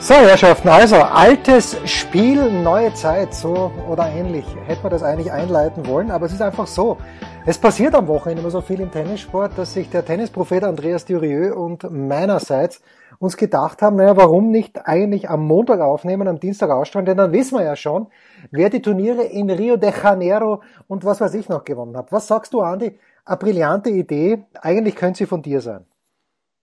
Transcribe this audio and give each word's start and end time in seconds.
So, 0.00 0.14
Herrschaften, 0.14 0.68
also 0.68 0.96
altes 0.96 1.78
Spiel, 1.90 2.50
neue 2.50 2.92
Zeit, 2.92 3.32
so 3.34 3.72
oder 3.88 4.06
ähnlich. 4.08 4.44
Hätte 4.66 4.82
man 4.82 4.90
das 4.90 5.02
eigentlich 5.02 5.32
einleiten 5.32 5.86
wollen, 5.86 6.10
aber 6.10 6.26
es 6.26 6.32
ist 6.32 6.42
einfach 6.42 6.66
so. 6.66 6.98
Es 7.46 7.58
passiert 7.58 7.94
am 7.94 8.06
Wochenende 8.06 8.42
immer 8.42 8.50
so 8.50 8.60
viel 8.60 8.80
im 8.80 8.90
Tennissport, 8.90 9.56
dass 9.56 9.72
sich 9.72 9.88
der 9.88 10.04
Tennisprophet 10.04 10.62
Andreas 10.62 11.06
Durieux 11.06 11.54
und 11.54 11.90
meinerseits 11.90 12.82
uns 13.18 13.36
gedacht 13.36 13.80
haben, 13.82 13.96
naja, 13.96 14.16
warum 14.16 14.50
nicht 14.50 14.86
eigentlich 14.86 15.30
am 15.30 15.46
Montag 15.46 15.80
aufnehmen, 15.80 16.28
am 16.28 16.40
Dienstag 16.40 16.70
ausstrahlen, 16.70 17.06
denn 17.06 17.16
dann 17.16 17.32
wissen 17.32 17.58
wir 17.58 17.64
ja 17.64 17.76
schon, 17.76 18.08
wer 18.50 18.70
die 18.70 18.82
Turniere 18.82 19.22
in 19.22 19.50
Rio 19.50 19.76
de 19.76 19.92
Janeiro 19.92 20.62
und 20.86 21.04
was 21.04 21.20
weiß 21.20 21.34
ich 21.34 21.48
noch 21.48 21.64
gewonnen 21.64 21.96
hat. 21.96 22.12
Was 22.12 22.26
sagst 22.26 22.52
du, 22.52 22.60
Andi? 22.60 22.98
Eine 23.24 23.36
brillante 23.38 23.90
Idee. 23.90 24.44
Eigentlich 24.60 24.96
könnte 24.96 25.18
sie 25.18 25.26
von 25.26 25.40
dir 25.40 25.60
sein. 25.60 25.86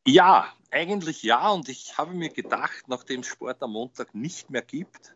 Ja, 0.05 0.45
eigentlich 0.71 1.23
ja. 1.23 1.49
Und 1.49 1.69
ich 1.69 1.97
habe 1.97 2.13
mir 2.13 2.29
gedacht, 2.29 2.87
nachdem 2.87 3.21
es 3.21 3.27
Sport 3.27 3.61
am 3.61 3.73
Montag 3.73 4.15
nicht 4.15 4.49
mehr 4.49 4.61
gibt, 4.61 5.13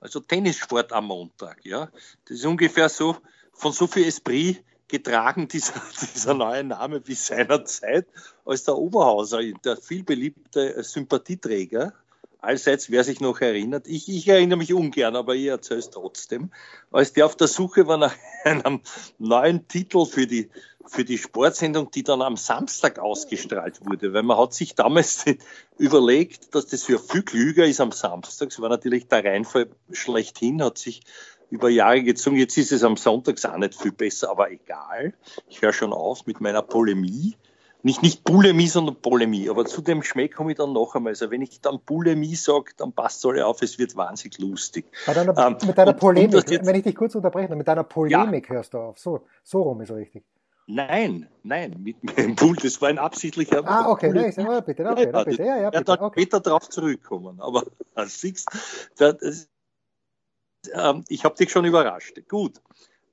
also 0.00 0.20
Tennissport 0.20 0.92
am 0.92 1.06
Montag, 1.06 1.64
ja, 1.64 1.90
das 2.24 2.38
ist 2.38 2.46
ungefähr 2.46 2.88
so, 2.88 3.16
von 3.52 3.72
so 3.72 3.86
viel 3.86 4.06
Esprit 4.06 4.64
getragen, 4.88 5.48
dieser, 5.52 5.80
dieser 6.14 6.34
neue 6.34 6.64
Name 6.64 7.02
wie 7.06 7.14
seinerzeit, 7.14 8.06
als 8.44 8.64
der 8.64 8.76
Oberhauser, 8.76 9.40
der 9.64 9.76
vielbeliebte 9.76 10.82
Sympathieträger. 10.82 11.94
Allseits, 12.40 12.90
wer 12.90 13.04
sich 13.04 13.20
noch 13.20 13.40
erinnert, 13.40 13.86
ich, 13.86 14.08
ich 14.08 14.26
erinnere 14.26 14.58
mich 14.58 14.74
ungern, 14.74 15.14
aber 15.14 15.36
ich 15.36 15.46
erzähle 15.46 15.78
es 15.78 15.90
trotzdem, 15.90 16.50
als 16.90 17.12
der 17.12 17.26
auf 17.26 17.36
der 17.36 17.46
Suche 17.46 17.86
war 17.86 17.98
nach 17.98 18.16
einem 18.44 18.80
neuen 19.18 19.68
Titel 19.68 20.04
für 20.06 20.26
die 20.26 20.50
für 20.86 21.04
die 21.04 21.18
Sportsendung, 21.18 21.90
die 21.90 22.02
dann 22.02 22.22
am 22.22 22.36
Samstag 22.36 22.98
ausgestrahlt 22.98 23.80
wurde, 23.84 24.12
weil 24.12 24.22
man 24.22 24.38
hat 24.38 24.54
sich 24.54 24.74
damals 24.74 25.24
überlegt, 25.78 26.54
dass 26.54 26.66
das 26.66 26.84
für 26.84 26.98
viel 26.98 27.22
klüger 27.22 27.66
ist 27.66 27.80
am 27.80 27.92
Samstag. 27.92 28.50
Es 28.50 28.60
war 28.60 28.68
natürlich 28.68 29.08
der 29.08 29.24
Reinfall 29.24 29.70
schlechthin, 29.90 30.62
hat 30.62 30.78
sich 30.78 31.02
über 31.50 31.68
Jahre 31.68 32.02
gezogen. 32.02 32.36
Jetzt 32.36 32.56
ist 32.56 32.72
es 32.72 32.82
am 32.82 32.96
Sonntag 32.96 33.44
auch 33.44 33.58
nicht 33.58 33.74
viel 33.74 33.92
besser, 33.92 34.30
aber 34.30 34.50
egal. 34.50 35.14
Ich 35.48 35.62
höre 35.62 35.72
schon 35.72 35.92
auf 35.92 36.26
mit 36.26 36.40
meiner 36.40 36.62
Polemie. 36.62 37.36
Nicht, 37.84 38.02
nicht 38.02 38.22
Bulimie, 38.22 38.68
sondern 38.68 38.94
Polemie. 38.96 39.50
Aber 39.50 39.64
zu 39.64 39.82
dem 39.82 40.02
Schmäh 40.02 40.28
komme 40.28 40.52
ich 40.52 40.58
dann 40.58 40.72
noch 40.72 40.94
einmal. 40.94 41.10
Also 41.10 41.30
wenn 41.30 41.42
ich 41.42 41.60
dann 41.60 41.80
Bulimie 41.84 42.36
sage, 42.36 42.72
dann 42.76 42.92
passt 42.92 43.26
alle 43.26 43.44
auf, 43.44 43.60
es 43.60 43.78
wird 43.78 43.96
wahnsinnig 43.96 44.38
lustig. 44.38 44.86
Deiner, 45.04 45.36
ähm, 45.36 45.56
mit 45.66 45.76
deiner 45.76 45.92
Polemik, 45.92 46.48
jetzt, 46.48 46.64
wenn 46.64 46.76
ich 46.76 46.84
dich 46.84 46.94
kurz 46.94 47.16
unterbreche, 47.16 47.56
mit 47.56 47.66
deiner 47.66 47.82
Polemik 47.82 48.48
ja. 48.48 48.54
hörst 48.54 48.74
du 48.74 48.78
auf. 48.78 48.98
So, 48.98 49.26
so 49.42 49.62
rum 49.62 49.80
ist 49.80 49.90
richtig. 49.90 50.24
Nein, 50.66 51.28
nein, 51.42 51.76
mit 51.82 52.02
meinem 52.16 52.36
Bull, 52.36 52.56
das 52.56 52.80
war 52.80 52.88
ein 52.88 52.98
absichtlicher. 52.98 53.62
Ah, 53.66 53.90
okay, 53.90 54.12
Bull. 54.12 54.22
nein, 54.22 54.34
ja, 54.36 54.60
bitte, 54.60 54.88
okay, 54.88 55.10
ja, 55.12 55.24
bitte, 55.24 55.42
ja, 55.42 55.60
ja, 55.60 55.70
bitte. 55.70 55.92
Er 55.92 56.02
okay. 56.02 56.20
später 56.20 56.40
darauf 56.40 56.68
zurückkommen, 56.68 57.40
aber 57.40 57.64
als 57.94 58.20
das, 58.96 59.48
ähm, 60.72 61.04
ich 61.08 61.24
habe 61.24 61.34
dich 61.34 61.50
schon 61.50 61.64
überrascht. 61.64 62.20
Gut. 62.28 62.60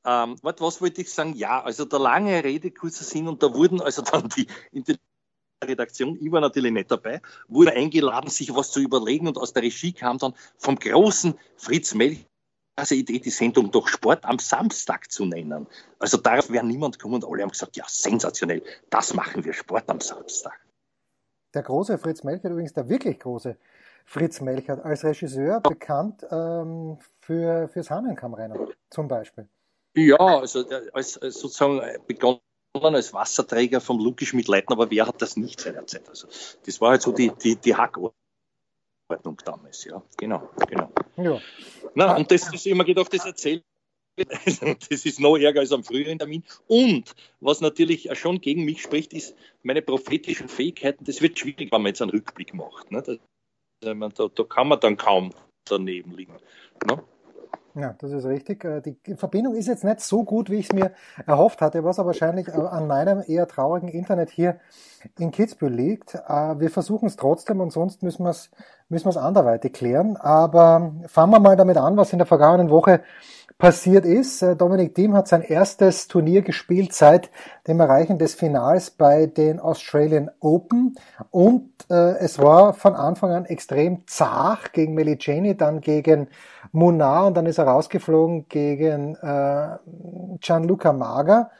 Ähm, 0.05 0.37
was, 0.41 0.55
was 0.59 0.81
wollte 0.81 1.01
ich 1.01 1.11
sagen? 1.11 1.33
Ja, 1.35 1.61
also 1.61 1.85
der 1.85 1.99
lange 1.99 2.43
Rede, 2.43 2.71
kurzer 2.71 3.03
Sinn, 3.03 3.27
und 3.27 3.43
da 3.43 3.53
wurden 3.53 3.81
also 3.81 4.01
dann 4.01 4.29
die 4.29 4.47
Redaktion, 5.63 6.17
ich 6.21 6.31
war 6.31 6.39
natürlich 6.39 6.71
nicht 6.71 6.89
dabei, 6.89 7.21
wurde 7.47 7.73
eingeladen, 7.73 8.29
sich 8.29 8.55
was 8.55 8.71
zu 8.71 8.79
überlegen 8.79 9.27
und 9.27 9.37
aus 9.37 9.51
der 9.53 9.63
Regie 9.63 9.91
kam 9.91 10.17
dann 10.17 10.33
vom 10.57 10.77
großen 10.77 11.37
Fritz 11.57 11.93
Melch 11.93 12.28
also 12.79 12.95
Idee, 12.95 13.19
die 13.19 13.29
Sendung 13.29 13.71
doch 13.71 13.87
Sport 13.87 14.25
am 14.25 14.39
Samstag 14.39 15.11
zu 15.11 15.25
nennen. 15.25 15.67
Also 15.99 16.17
darauf 16.17 16.49
wäre 16.49 16.65
niemand 16.65 16.97
gekommen 16.97 17.15
und 17.15 17.25
alle 17.25 17.43
haben 17.43 17.51
gesagt, 17.51 17.77
ja, 17.77 17.85
sensationell, 17.87 18.63
das 18.89 19.13
machen 19.13 19.43
wir 19.45 19.53
Sport 19.53 19.89
am 19.89 19.99
Samstag. 19.99 20.59
Der 21.53 21.63
große 21.63 21.97
Fritz 21.97 22.23
Melchert, 22.23 22.51
übrigens 22.51 22.73
der 22.73 22.89
wirklich 22.89 23.19
große 23.19 23.57
Fritz 24.05 24.41
Melchert, 24.41 24.83
als 24.83 25.03
Regisseur 25.03 25.61
bekannt 25.61 26.25
ähm, 26.31 26.97
für, 27.21 27.67
fürs 27.67 27.89
Hahnenkammrennen 27.89 28.57
zum 28.89 29.07
Beispiel. 29.07 29.47
Ja, 29.95 30.17
also 30.17 30.65
als, 30.93 31.17
als 31.17 31.39
sozusagen 31.39 31.81
begonnen 32.07 32.39
als 32.73 33.13
Wasserträger 33.13 33.81
vom 33.81 33.99
Luki 33.99 34.25
Schmidt-Leitner, 34.25 34.75
aber 34.75 34.91
wer 34.91 35.07
hat 35.07 35.21
das 35.21 35.37
nicht 35.37 35.59
seinerzeit? 35.59 36.07
Also 36.07 36.27
das 36.65 36.79
war 36.81 36.91
halt 36.91 37.01
so 37.01 37.11
die, 37.11 37.31
die, 37.31 37.55
die 37.55 37.75
Hackordnung 39.09 39.37
damals, 39.43 39.85
ja, 39.85 40.01
genau, 40.17 40.49
genau. 40.67 40.91
Ja. 41.17 41.41
Na, 41.95 42.15
und 42.15 42.29
das 42.31 42.53
ist 42.53 42.67
immer 42.67 42.83
gedacht, 42.83 43.13
das 43.13 43.25
erzählt 43.25 43.63
das 44.19 45.05
ist 45.05 45.21
noch 45.21 45.37
ärger 45.37 45.61
als 45.61 45.71
am 45.71 45.83
früheren 45.83 46.19
Termin. 46.19 46.43
Und 46.67 47.15
was 47.39 47.61
natürlich 47.61 48.09
schon 48.17 48.41
gegen 48.41 48.65
mich 48.65 48.81
spricht, 48.81 49.13
ist 49.13 49.33
meine 49.63 49.81
prophetischen 49.81 50.49
Fähigkeiten. 50.49 51.05
Das 51.05 51.21
wird 51.21 51.39
schwierig, 51.39 51.71
wenn 51.71 51.81
man 51.81 51.87
jetzt 51.87 52.01
einen 52.01 52.11
Rückblick 52.11 52.53
macht. 52.53 52.91
Ne? 52.91 53.01
Das, 53.01 53.17
da, 53.81 53.93
da, 53.93 54.43
kann 54.43 54.67
man 54.67 54.79
dann 54.81 54.97
kaum 54.97 55.31
daneben 55.63 56.11
liegen. 56.11 56.33
Ne? 56.85 57.01
Ja, 57.75 57.95
das 57.99 58.11
ist 58.11 58.25
richtig. 58.25 58.65
Äh, 58.65 58.81
die 58.81 59.15
Verbindung 59.15 59.55
ist 59.55 59.67
jetzt 59.67 59.83
nicht 59.83 60.01
so 60.01 60.23
gut, 60.23 60.49
wie 60.49 60.57
ich 60.57 60.65
es 60.65 60.73
mir 60.73 60.93
erhofft 61.25 61.61
hatte, 61.61 61.83
was 61.83 61.99
aber 61.99 62.07
wahrscheinlich 62.07 62.47
äh, 62.47 62.51
an 62.51 62.87
meinem 62.87 63.23
eher 63.25 63.47
traurigen 63.47 63.89
Internet 63.89 64.31
hier 64.31 64.59
in 65.17 65.31
Kitzbühel 65.31 65.73
liegt. 65.73 66.15
Äh, 66.15 66.59
wir 66.59 66.71
versuchen 66.71 67.07
es 67.07 67.15
trotzdem 67.15 67.61
und 67.61 67.71
sonst 67.71 68.03
müssen 68.03 68.23
wir 68.23 68.31
es 68.31 68.51
müssen 68.89 69.05
wir 69.05 69.11
es 69.11 69.17
anderweitig 69.17 69.73
klären. 69.73 70.17
Aber 70.17 70.93
fangen 71.07 71.31
wir 71.31 71.39
mal 71.39 71.55
damit 71.55 71.77
an, 71.77 71.97
was 71.97 72.11
in 72.11 72.19
der 72.19 72.27
vergangenen 72.27 72.69
Woche 72.69 73.01
passiert 73.59 74.05
ist. 74.05 74.41
Äh, 74.41 74.55
Dominik 74.55 74.95
Thiem 74.95 75.15
hat 75.15 75.27
sein 75.27 75.41
erstes 75.41 76.07
Turnier 76.07 76.41
gespielt 76.41 76.93
seit 76.93 77.29
dem 77.67 77.79
Erreichen 77.79 78.17
des 78.17 78.33
Finals 78.33 78.89
bei 78.89 79.27
den 79.27 79.59
Australian 79.59 80.31
Open 80.39 80.95
und 81.29 81.69
äh, 81.89 82.17
es 82.19 82.39
war 82.39 82.73
von 82.73 82.95
Anfang 82.95 83.31
an 83.31 83.45
extrem 83.45 84.07
zart 84.07 84.71
gegen 84.71 84.93
Meliceni, 84.93 85.57
dann 85.57 85.81
gegen 85.81 86.29
Munar 86.71 87.27
und 87.27 87.35
dann 87.35 87.45
ist 87.45 87.57
er 87.57 87.67
rausgeflogen 87.67 88.47
gegen 88.47 89.15
äh, 89.15 89.77
Gianluca 90.39 90.93
Mager. 90.93 91.51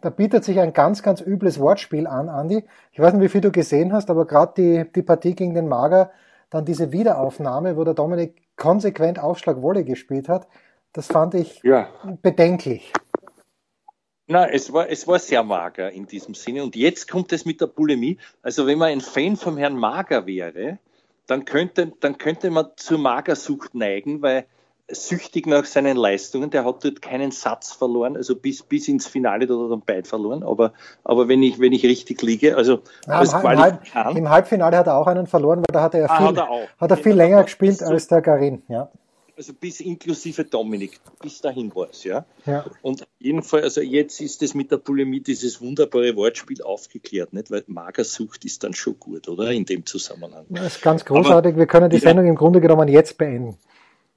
Da 0.00 0.10
bietet 0.10 0.44
sich 0.44 0.60
ein 0.60 0.72
ganz, 0.72 1.02
ganz 1.02 1.20
übles 1.20 1.58
Wortspiel 1.58 2.06
an, 2.06 2.28
Andi. 2.28 2.64
Ich 2.92 3.00
weiß 3.00 3.14
nicht, 3.14 3.22
wie 3.22 3.28
viel 3.28 3.40
du 3.40 3.50
gesehen 3.50 3.92
hast, 3.92 4.10
aber 4.10 4.26
gerade 4.26 4.52
die, 4.56 4.92
die 4.92 5.02
Partie 5.02 5.34
gegen 5.34 5.54
den 5.54 5.68
Mager, 5.68 6.12
dann 6.50 6.64
diese 6.64 6.92
Wiederaufnahme, 6.92 7.76
wo 7.76 7.84
der 7.84 7.94
Dominik 7.94 8.42
konsequent 8.56 9.18
Aufschlagwolle 9.18 9.84
gespielt 9.84 10.28
hat, 10.28 10.46
das 10.92 11.08
fand 11.08 11.34
ich 11.34 11.60
ja. 11.64 11.88
bedenklich. 12.22 12.92
Na, 14.26 14.48
es 14.48 14.72
war, 14.72 14.88
es 14.88 15.06
war 15.06 15.18
sehr 15.18 15.42
mager 15.42 15.90
in 15.90 16.06
diesem 16.06 16.34
Sinne. 16.34 16.62
Und 16.62 16.76
jetzt 16.76 17.10
kommt 17.10 17.32
es 17.32 17.44
mit 17.44 17.60
der 17.60 17.66
Bulimie. 17.66 18.18
Also 18.42 18.66
wenn 18.66 18.78
man 18.78 18.90
ein 18.90 19.00
Fan 19.00 19.36
vom 19.36 19.58
Herrn 19.58 19.76
Mager 19.76 20.26
wäre, 20.26 20.78
dann 21.26 21.44
könnte, 21.44 21.92
dann 22.00 22.16
könnte 22.16 22.50
man 22.50 22.68
zur 22.76 22.98
Magersucht 22.98 23.74
neigen, 23.74 24.22
weil 24.22 24.46
süchtig 24.88 25.46
nach 25.46 25.64
seinen 25.64 25.96
Leistungen. 25.96 26.50
Der 26.50 26.64
hat 26.64 26.84
dort 26.84 27.00
keinen 27.00 27.30
Satz 27.30 27.72
verloren, 27.72 28.16
also 28.16 28.36
bis, 28.36 28.62
bis 28.62 28.88
ins 28.88 29.06
Finale 29.06 29.44
hat 29.44 29.50
er 29.50 29.68
dann 29.68 29.82
beide 29.84 30.08
verloren. 30.08 30.42
Aber, 30.42 30.72
aber 31.02 31.28
wenn, 31.28 31.42
ich, 31.42 31.58
wenn 31.58 31.72
ich 31.72 31.84
richtig 31.84 32.20
liege, 32.22 32.56
also 32.56 32.80
ja, 33.06 33.22
im, 33.22 33.58
Halb, 33.58 34.16
im, 34.16 34.28
Halbfinale 34.28 34.76
hat 34.76 34.86
er 34.86 34.96
auch 34.96 35.06
einen 35.06 35.26
verloren, 35.26 35.60
weil 35.60 35.72
da 35.72 35.82
hat 35.82 35.94
er, 35.94 36.10
ah, 36.10 36.16
viel, 36.16 36.26
hat 36.26 36.36
er, 36.36 36.68
hat 36.78 36.90
er 36.90 36.96
viel 36.96 37.12
ja, 37.12 37.16
länger 37.16 37.44
gespielt 37.44 37.78
so, 37.78 37.86
als 37.86 38.08
der 38.08 38.20
Garin. 38.20 38.62
Ja. 38.68 38.90
Also 39.36 39.52
bis 39.52 39.80
inklusive 39.80 40.44
Dominik, 40.44 41.00
bis 41.20 41.40
dahin 41.40 41.74
war 41.74 41.88
es, 41.90 42.04
ja. 42.04 42.24
ja. 42.46 42.64
Und 42.82 43.04
jedenfalls, 43.18 43.64
also 43.64 43.80
jetzt 43.80 44.20
ist 44.20 44.42
es 44.42 44.54
mit 44.54 44.70
der 44.70 44.76
Polemie 44.76 45.20
dieses 45.20 45.60
wunderbare 45.60 46.14
Wortspiel 46.14 46.62
aufgeklärt, 46.62 47.32
nicht? 47.32 47.50
Weil 47.50 47.64
Magersucht 47.66 48.44
ist 48.44 48.62
dann 48.62 48.74
schon 48.74 48.96
gut, 49.00 49.28
oder? 49.28 49.50
In 49.50 49.64
dem 49.64 49.86
Zusammenhang. 49.86 50.46
Das 50.50 50.76
ist 50.76 50.82
ganz 50.82 51.04
großartig. 51.04 51.54
Aber, 51.54 51.58
Wir 51.58 51.66
können 51.66 51.90
die 51.90 51.98
Sendung 51.98 52.26
im 52.26 52.36
Grunde 52.36 52.60
genommen 52.60 52.86
jetzt 52.86 53.18
beenden. 53.18 53.58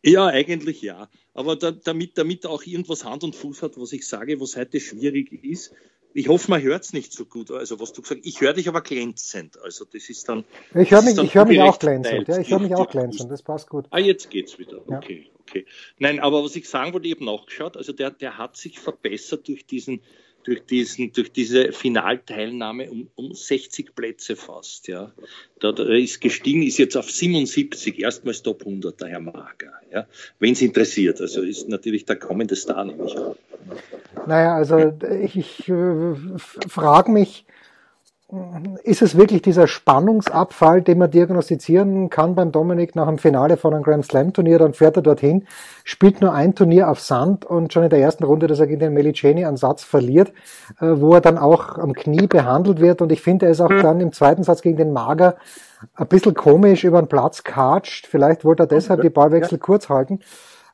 Ja, 0.07 0.27
eigentlich 0.27 0.81
ja. 0.81 1.09
Aber 1.33 1.55
da, 1.55 1.71
damit, 1.71 2.17
damit 2.17 2.45
auch 2.45 2.63
irgendwas 2.63 3.03
Hand 3.03 3.23
und 3.23 3.35
Fuß 3.35 3.61
hat, 3.61 3.77
was 3.77 3.91
ich 3.93 4.07
sage, 4.07 4.39
was 4.39 4.55
heute 4.55 4.79
schwierig 4.79 5.31
ist. 5.43 5.73
Ich 6.13 6.29
hoffe, 6.29 6.49
man 6.49 6.61
hört 6.61 6.83
es 6.83 6.93
nicht 6.93 7.13
so 7.13 7.25
gut. 7.25 7.51
Also 7.51 7.79
was 7.79 7.93
du 7.93 8.01
gesagt 8.01 8.21
hast, 8.21 8.27
ich 8.27 8.41
höre 8.41 8.53
dich 8.53 8.67
aber 8.67 8.81
glänzend. 8.81 9.59
Also 9.61 9.85
das 9.85 10.09
ist 10.09 10.27
dann. 10.29 10.45
Ich 10.73 10.89
höre 10.89 11.01
mich, 11.03 11.17
ich 11.17 11.35
höre 11.35 11.45
mich 11.45 11.61
auch 11.61 11.77
glänzend. 11.77 12.27
Ja, 12.27 12.39
ich 12.39 12.49
höre 12.49 12.59
mich 12.59 12.73
auch 12.73 12.89
glänzend. 12.89 13.29
Das 13.31 13.43
passt 13.43 13.69
gut. 13.69 13.85
Ah, 13.91 13.99
jetzt 13.99 14.29
geht's 14.29 14.57
wieder. 14.57 14.81
Okay, 14.87 15.25
ja. 15.25 15.39
okay. 15.41 15.65
Nein, 15.99 16.19
aber 16.19 16.43
was 16.43 16.55
ich 16.55 16.67
sagen 16.67 16.93
wollte, 16.93 17.07
ich 17.07 17.15
habe 17.15 17.25
nachgeschaut. 17.25 17.77
Also 17.77 17.93
der, 17.93 18.09
der 18.11 18.37
hat 18.37 18.57
sich 18.57 18.79
verbessert 18.79 19.47
durch 19.47 19.67
diesen 19.67 20.01
durch, 20.47 20.65
diesen, 20.65 21.11
durch 21.11 21.31
diese 21.31 21.73
Finalteilnahme 21.73 22.89
um, 22.89 23.09
um 23.15 23.33
60 23.33 23.93
Plätze 23.93 24.37
fast. 24.37 24.87
Ja. 24.87 25.11
Da, 25.59 25.73
da 25.73 25.83
ist 25.83 26.21
gestiegen, 26.21 26.63
ist 26.63 26.77
jetzt 26.77 26.95
auf 26.95 27.11
77, 27.11 27.99
erstmals 27.99 28.43
Top 28.43 28.61
100, 28.61 29.01
der 29.01 29.09
Herr 29.09 29.19
Mager. 29.19 29.73
Ja. 29.91 30.07
Wenn 30.39 30.53
es 30.53 30.61
interessiert, 30.61 31.19
also 31.19 31.41
ist 31.41 31.67
natürlich 31.67 32.05
der 32.05 32.15
kommende 32.15 32.55
Star, 32.55 32.85
nämlich. 32.85 33.13
Naja, 34.25 34.55
also 34.55 34.93
ich, 35.21 35.35
ich 35.35 35.67
äh, 35.67 36.15
frage 36.69 37.11
mich, 37.11 37.45
ist 38.83 39.01
es 39.01 39.17
wirklich 39.17 39.41
dieser 39.41 39.67
Spannungsabfall, 39.67 40.81
den 40.81 40.97
man 40.97 41.09
diagnostizieren 41.09 42.09
kann 42.09 42.35
beim 42.35 42.51
Dominik 42.51 42.93
nach 42.93 43.07
dem 43.07 43.17
Finale 43.17 43.55
von 43.55 43.73
einem 43.73 43.83
Grand 43.83 44.05
Slam 44.05 44.33
Turnier, 44.33 44.59
dann 44.59 44.73
fährt 44.73 44.97
er 44.97 45.01
dorthin, 45.01 45.47
spielt 45.85 46.19
nur 46.19 46.33
ein 46.33 46.53
Turnier 46.53 46.89
auf 46.89 46.99
Sand 46.99 47.45
und 47.45 47.71
schon 47.71 47.83
in 47.83 47.89
der 47.89 47.99
ersten 47.99 48.25
Runde, 48.25 48.47
dass 48.47 48.59
er 48.59 48.67
gegen 48.67 48.81
den 48.81 48.93
Meliceni 48.93 49.45
einen 49.45 49.55
Satz 49.55 49.85
verliert, 49.85 50.33
äh, 50.81 50.87
wo 50.95 51.13
er 51.13 51.21
dann 51.21 51.37
auch 51.37 51.77
am 51.77 51.93
Knie 51.93 52.27
behandelt 52.27 52.81
wird. 52.81 53.01
Und 53.01 53.13
ich 53.13 53.21
finde, 53.21 53.45
er 53.45 53.53
ist 53.53 53.61
auch 53.61 53.69
dann 53.69 54.01
im 54.01 54.11
zweiten 54.11 54.43
Satz 54.43 54.61
gegen 54.61 54.77
den 54.77 54.91
Mager 54.91 55.37
ein 55.95 56.07
bisschen 56.07 56.33
komisch 56.33 56.83
über 56.83 57.01
den 57.01 57.07
Platz 57.07 57.45
katscht, 57.45 58.07
vielleicht 58.07 58.43
wollte 58.43 58.63
er 58.63 58.67
deshalb 58.67 59.03
die 59.03 59.09
Ballwechsel 59.09 59.57
kurz 59.57 59.87
halten. 59.87 60.19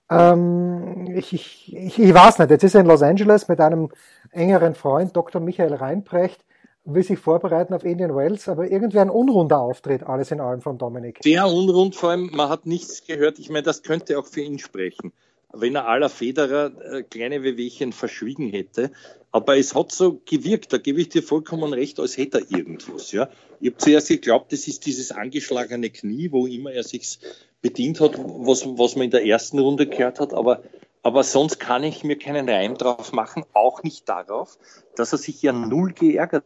Ähm, 0.09 1.07
ich, 1.15 1.33
ich, 1.33 1.75
ich, 1.75 1.99
ich 2.01 2.13
weiß 2.13 2.39
nicht, 2.39 2.49
jetzt 2.49 2.63
ist 2.63 2.73
er 2.73 2.81
in 2.81 2.87
Los 2.87 3.03
Angeles 3.03 3.47
mit 3.47 3.59
einem 3.59 3.89
engeren 4.31 4.73
Freund, 4.73 5.15
Dr. 5.15 5.39
Michael 5.39 5.75
Reinprecht, 5.75 6.43
will 6.85 7.03
sich 7.03 7.19
vorbereiten 7.19 7.73
auf 7.73 7.83
Indian 7.83 8.15
Wells, 8.15 8.49
aber 8.49 8.69
irgendwie 8.69 8.99
ein 8.99 9.09
unrunder 9.09 9.59
Auftritt, 9.59 10.03
alles 10.03 10.31
in 10.31 10.41
allem 10.41 10.61
von 10.61 10.77
Dominik. 10.77 11.19
Sehr 11.23 11.47
unrund, 11.47 11.95
vor 11.95 12.09
allem, 12.11 12.29
man 12.33 12.49
hat 12.49 12.65
nichts 12.65 13.05
gehört. 13.05 13.39
Ich 13.39 13.49
meine, 13.49 13.63
das 13.63 13.83
könnte 13.83 14.19
auch 14.19 14.25
für 14.25 14.41
ihn 14.41 14.59
sprechen, 14.59 15.13
wenn 15.53 15.75
er 15.75 15.87
aller 15.87 16.09
Federer 16.09 16.71
äh, 16.81 17.03
kleine 17.03 17.43
Wehwehchen 17.43 17.93
verschwiegen 17.93 18.49
hätte. 18.49 18.91
Aber 19.31 19.57
es 19.57 19.73
hat 19.73 19.91
so 19.91 20.21
gewirkt, 20.25 20.73
da 20.73 20.77
gebe 20.77 21.01
ich 21.01 21.09
dir 21.09 21.23
vollkommen 21.23 21.73
recht, 21.73 21.99
als 21.99 22.17
hätte 22.17 22.39
er 22.39 22.57
irgendwas. 22.57 23.11
Ja. 23.11 23.29
Ich 23.59 23.71
habe 23.71 23.77
zuerst 23.77 24.09
geglaubt, 24.09 24.51
das 24.51 24.67
ist 24.67 24.85
dieses 24.85 25.11
angeschlagene 25.11 25.89
Knie, 25.89 26.31
wo 26.31 26.45
immer 26.45 26.71
er 26.71 26.83
sich 26.83 27.17
bedient 27.61 28.01
hat, 28.01 28.17
was, 28.17 28.65
was 28.65 28.95
man 28.95 29.05
in 29.05 29.11
der 29.11 29.25
ersten 29.25 29.57
Runde 29.57 29.87
gehört 29.87 30.19
hat, 30.19 30.33
aber 30.33 30.61
aber 31.05 31.23
sonst 31.23 31.59
kann 31.59 31.83
ich 31.83 32.05
mir 32.05 32.17
keinen 32.17 32.47
Reim 32.47 32.77
drauf 32.77 33.11
machen, 33.11 33.43
auch 33.51 33.83
nicht 33.83 34.07
darauf, 34.07 34.57
dass 34.95 35.11
er 35.11 35.17
sich 35.17 35.41
ja 35.41 35.51
null 35.51 35.91
geärgert 35.91 36.45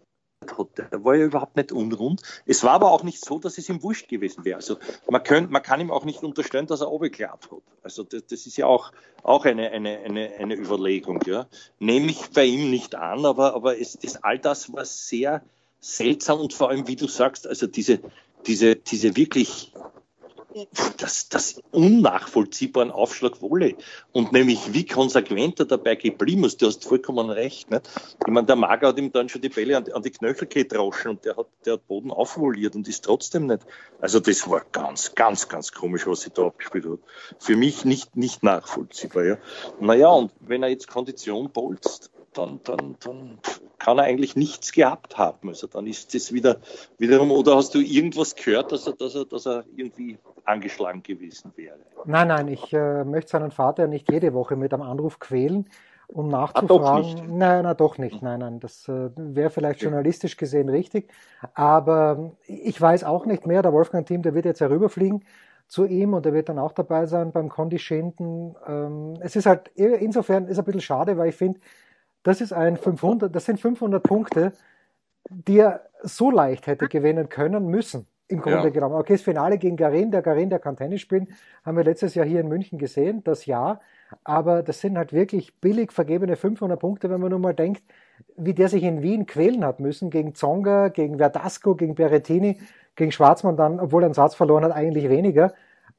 hat. 0.57 0.91
Der 0.91 1.03
war 1.03 1.15
ja 1.15 1.25
überhaupt 1.25 1.55
nicht 1.55 1.71
unrund. 1.71 2.21
Es 2.45 2.63
war 2.63 2.73
aber 2.73 2.91
auch 2.91 3.03
nicht 3.03 3.23
so, 3.23 3.39
dass 3.39 3.57
es 3.57 3.69
ihm 3.69 3.81
wurscht 3.83 4.07
gewesen 4.07 4.45
wäre. 4.45 4.57
Also 4.57 4.77
man, 5.09 5.23
könnt, 5.23 5.51
man 5.51 5.63
kann 5.63 5.81
ihm 5.81 5.91
auch 5.91 6.05
nicht 6.05 6.23
unterstellen, 6.23 6.67
dass 6.67 6.81
er 6.81 6.88
abgeklappt 6.88 7.51
hat. 7.51 7.61
Also 7.83 8.03
das, 8.03 8.25
das, 8.27 8.45
ist 8.45 8.57
ja 8.57 8.65
auch, 8.65 8.91
auch 9.23 9.45
eine, 9.45 9.71
eine, 9.71 9.99
eine, 9.99 10.31
eine 10.35 10.55
Überlegung. 10.55 11.21
Ja. 11.25 11.47
Nehme 11.79 12.11
ich 12.11 12.29
bei 12.31 12.45
ihm 12.45 12.69
nicht 12.69 12.95
an, 12.95 13.25
aber, 13.25 13.53
aber 13.53 13.79
es, 13.79 13.97
das, 13.99 14.23
all 14.23 14.39
das 14.39 14.71
war 14.73 14.85
sehr 14.85 15.41
seltsam 15.79 16.39
und 16.39 16.53
vor 16.53 16.69
allem, 16.69 16.88
wie 16.88 16.95
du 16.95 17.07
sagst, 17.07 17.47
also 17.47 17.67
diese, 17.67 17.99
diese, 18.45 18.75
diese 18.75 19.15
wirklich 19.15 19.73
das, 20.98 21.30
das 21.30 21.62
unnachvollziehbaren 21.71 22.92
Aufschlag 22.92 23.42
Wolle 23.42 23.75
und 24.12 24.31
nämlich 24.31 24.74
wie 24.74 24.86
konsequent 24.86 25.59
er 25.59 25.65
dabei 25.65 25.95
geblieben 25.95 26.44
ist. 26.45 26.62
Du 26.62 26.68
hast 26.68 26.86
vollkommen 26.86 27.30
recht. 27.30 27.69
Nicht? 27.69 27.89
Ich 28.25 28.31
meine, 28.31 28.48
der 28.48 28.56
Mager 28.56 28.89
hat 28.89 28.98
ihm 28.98 29.12
dann 29.12 29.30
schon 29.30 29.42
die 29.42 29.50
Bälle 29.50 29.77
an, 29.77 29.92
an 29.92 30.01
die 30.01 30.12
Knöchel 30.12 30.48
getroschen 30.48 31.12
und 31.12 31.25
der 31.25 31.38
hat, 31.38 31.48
der 31.65 31.74
hat 31.74 31.88
Boden 31.88 32.12
aufvoliert 32.12 32.75
und 32.75 32.88
ist 32.88 33.04
trotzdem 33.04 33.48
nicht. 33.48 33.65
Also 34.00 34.19
das 34.19 34.50
war 34.50 34.65
ganz, 34.71 35.15
ganz, 35.15 35.48
ganz 35.48 35.71
komisch, 35.71 36.07
was 36.07 36.21
sie 36.21 36.31
da 36.31 36.48
abgespielt 36.48 36.86
hat. 36.86 37.00
Für 37.39 37.56
mich 37.56 37.86
nicht, 37.86 38.15
nicht 38.15 38.44
nachvollziehbar. 38.44 39.25
Ja. 39.25 39.38
Naja, 39.80 40.09
und 40.09 40.31
wenn 40.39 40.63
er 40.63 40.69
jetzt 40.69 40.88
Kondition 40.88 41.51
bolzt, 41.51 42.12
dann, 42.38 42.59
dann, 42.63 42.95
dann 43.00 43.39
kann 43.80 43.98
er 43.98 44.06
eigentlich 44.06 44.36
nichts 44.36 44.71
gehabt 44.71 45.18
haben. 45.18 45.50
Also 45.50 45.68
dann 45.68 45.88
ist 45.88 46.13
das 46.13 46.31
wieder 46.31 46.59
wiederum, 46.98 47.31
oder 47.31 47.56
hast 47.56 47.74
du 47.74 47.80
irgendwas 47.80 48.36
gehört, 48.36 48.71
dass 48.71 48.88
er, 48.88 48.94
dass 48.94 49.15
er, 49.15 49.25
dass 49.25 49.45
er 49.45 49.65
irgendwie 49.75 50.18
angeschlagen 50.47 51.03
gewesen 51.03 51.51
wäre? 51.55 51.77
Nein, 52.05 52.27
nein, 52.29 52.47
ich 52.47 52.73
äh, 52.73 53.03
möchte 53.03 53.31
seinen 53.31 53.51
Vater 53.51 53.88
nicht 53.88 54.11
jede 54.11 54.33
Woche 54.33 54.55
mit 54.55 54.73
einem 54.73 54.83
Anruf 54.83 55.19
quälen, 55.19 55.69
um 56.07 56.33
ah, 56.33 56.39
nachzufragen. 56.39 57.19
Ah, 57.19 57.23
nein, 57.27 57.63
nein, 57.63 57.77
doch 57.77 57.97
nicht. 57.97 58.21
Nein, 58.21 58.39
nein, 58.39 58.59
das 58.59 58.88
äh, 58.88 59.09
wäre 59.15 59.49
vielleicht 59.49 59.81
journalistisch 59.81 60.38
gesehen 60.38 60.69
richtig. 60.69 61.11
Aber 61.53 62.31
ich 62.45 62.79
weiß 62.79 63.03
auch 63.03 63.25
nicht 63.25 63.45
mehr. 63.45 63.61
Der 63.61 63.73
Wolfgang-Team, 63.73 64.21
der 64.21 64.33
wird 64.33 64.45
jetzt 64.45 64.61
herüberfliegen 64.61 65.23
zu 65.67 65.85
ihm 65.85 66.13
und 66.13 66.25
er 66.25 66.33
wird 66.33 66.47
dann 66.49 66.59
auch 66.59 66.71
dabei 66.71 67.05
sein 67.07 67.33
beim 67.33 67.49
Condi 67.49 67.77
Schinden. 67.77 68.55
Ähm, 68.65 69.15
es 69.19 69.35
ist 69.35 69.45
halt 69.45 69.67
insofern 69.75 70.47
ist 70.47 70.59
ein 70.59 70.65
bisschen 70.65 70.81
schade, 70.81 71.17
weil 71.17 71.29
ich 71.29 71.35
finde, 71.35 71.59
das 72.23 72.41
ist 72.41 72.53
ein 72.53 72.77
500, 72.77 73.35
das 73.35 73.45
sind 73.45 73.59
500 73.59 74.01
Punkte, 74.01 74.53
die 75.29 75.59
er 75.59 75.89
so 76.03 76.31
leicht 76.31 76.67
hätte 76.67 76.88
gewinnen 76.88 77.27
können 77.27 77.67
müssen. 77.67 78.07
Im 78.29 78.41
Grunde 78.41 78.65
ja. 78.65 78.69
genommen. 78.69 78.95
Okay, 78.95 79.13
das 79.13 79.21
Finale 79.21 79.57
gegen 79.57 79.77
Garin, 79.77 80.12
der 80.12 80.21
Garin, 80.21 80.50
der 80.50 80.59
kann 80.59 80.75
Tennis 80.75 81.01
spielen, 81.01 81.29
haben 81.65 81.77
wir 81.77 81.83
letztes 81.83 82.13
Jahr 82.15 82.25
hier 82.25 82.41
in 82.41 82.47
München 82.47 82.77
gesehen, 82.77 83.24
das 83.24 83.45
Jahr. 83.45 83.79
Aber 84.24 84.63
das 84.63 84.81
sind 84.81 84.97
halt 84.97 85.13
wirklich 85.13 85.56
billig 85.59 85.91
vergebene 85.91 86.35
500 86.35 86.79
Punkte, 86.79 87.09
wenn 87.09 87.21
man 87.21 87.29
nur 87.29 87.39
mal 87.39 87.53
denkt, 87.53 87.83
wie 88.35 88.53
der 88.53 88.69
sich 88.69 88.83
in 88.83 89.01
Wien 89.01 89.25
quälen 89.25 89.63
hat 89.63 89.79
müssen 89.79 90.09
gegen 90.09 90.35
Zonga, 90.35 90.89
gegen 90.89 91.18
Verdasco, 91.18 91.75
gegen 91.75 91.95
Berrettini, 91.95 92.59
gegen 92.95 93.12
Schwarzmann 93.12 93.57
dann, 93.57 93.79
obwohl 93.79 94.03
er 94.03 94.07
einen 94.07 94.13
Satz 94.13 94.35
verloren 94.35 94.63
hat, 94.63 94.71
eigentlich 94.71 95.09
weniger. 95.09 95.53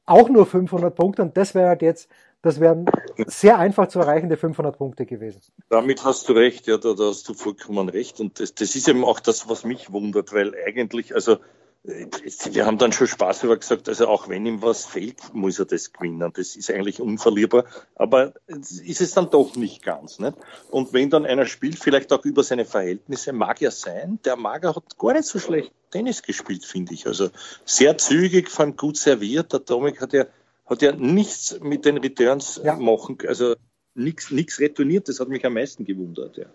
Auch 0.05 0.29
nur 0.29 0.45
500 0.45 0.95
Punkte 0.95 1.21
und 1.21 1.37
das 1.37 1.55
wäre 1.55 1.69
halt 1.69 1.81
jetzt 1.81 2.09
das 2.41 2.59
wären 2.59 2.85
sehr 3.27 3.57
einfach 3.59 3.87
zu 3.87 3.99
erreichende 3.99 4.37
500 4.37 4.77
Punkte 4.77 5.05
gewesen. 5.05 5.41
Damit 5.69 6.05
hast 6.05 6.29
du 6.29 6.33
recht, 6.33 6.67
ja, 6.67 6.77
da, 6.77 6.93
da 6.93 7.05
hast 7.05 7.27
du 7.27 7.33
vollkommen 7.33 7.89
recht. 7.89 8.19
Und 8.21 8.39
das, 8.39 8.53
das 8.53 8.75
ist 8.75 8.87
eben 8.87 9.03
auch 9.03 9.19
das, 9.19 9.49
was 9.49 9.65
mich 9.65 9.91
wundert, 9.91 10.31
weil 10.31 10.53
eigentlich, 10.65 11.13
also 11.13 11.37
wir 11.83 12.65
haben 12.65 12.77
dann 12.77 12.91
schon 12.91 13.07
Spaß 13.07 13.43
über 13.43 13.57
gesagt, 13.57 13.87
also 13.87 14.07
auch 14.07 14.27
wenn 14.27 14.45
ihm 14.45 14.61
was 14.61 14.85
fehlt, 14.85 15.33
muss 15.33 15.59
er 15.59 15.65
das 15.65 15.93
gewinnen. 15.93 16.31
Das 16.33 16.55
ist 16.55 16.69
eigentlich 16.69 16.99
unverlierbar. 16.99 17.65
Aber 17.95 18.33
ist 18.47 19.01
es 19.01 19.13
dann 19.13 19.29
doch 19.29 19.55
nicht 19.55 19.81
ganz. 19.81 20.19
Nicht? 20.19 20.35
Und 20.69 20.91
wenn 20.91 21.09
dann 21.09 21.25
einer 21.25 21.45
spielt, 21.45 21.79
vielleicht 21.79 22.11
auch 22.11 22.25
über 22.25 22.43
seine 22.43 22.65
Verhältnisse, 22.65 23.31
mag 23.31 23.61
ja 23.61 23.71
sein, 23.71 24.19
der 24.25 24.35
Mager 24.35 24.75
hat 24.75 24.97
gar 24.97 25.13
nicht 25.13 25.25
so 25.25 25.39
schlecht 25.39 25.71
Tennis 25.91 26.21
gespielt, 26.21 26.65
finde 26.65 26.93
ich. 26.93 27.07
Also 27.07 27.29
sehr 27.63 27.97
zügig, 27.97 28.49
vor 28.49 28.65
allem 28.65 28.75
gut 28.75 28.97
serviert. 28.97 29.53
Der 29.53 29.61
Dominik 29.61 30.01
hat 30.01 30.13
ja 30.13 30.25
hat 30.69 30.81
ja 30.81 30.91
nichts 30.91 31.59
mit 31.61 31.85
den 31.85 31.97
Returns 31.97 32.61
ja. 32.63 32.75
machen, 32.75 33.17
also 33.27 33.55
nichts 33.95 34.31
nichts 34.31 34.59
retourniert, 34.59 35.09
das 35.09 35.19
hat 35.19 35.27
mich 35.27 35.45
am 35.45 35.53
meisten 35.53 35.83
gewundert, 35.83 36.37
ja. 36.37 36.45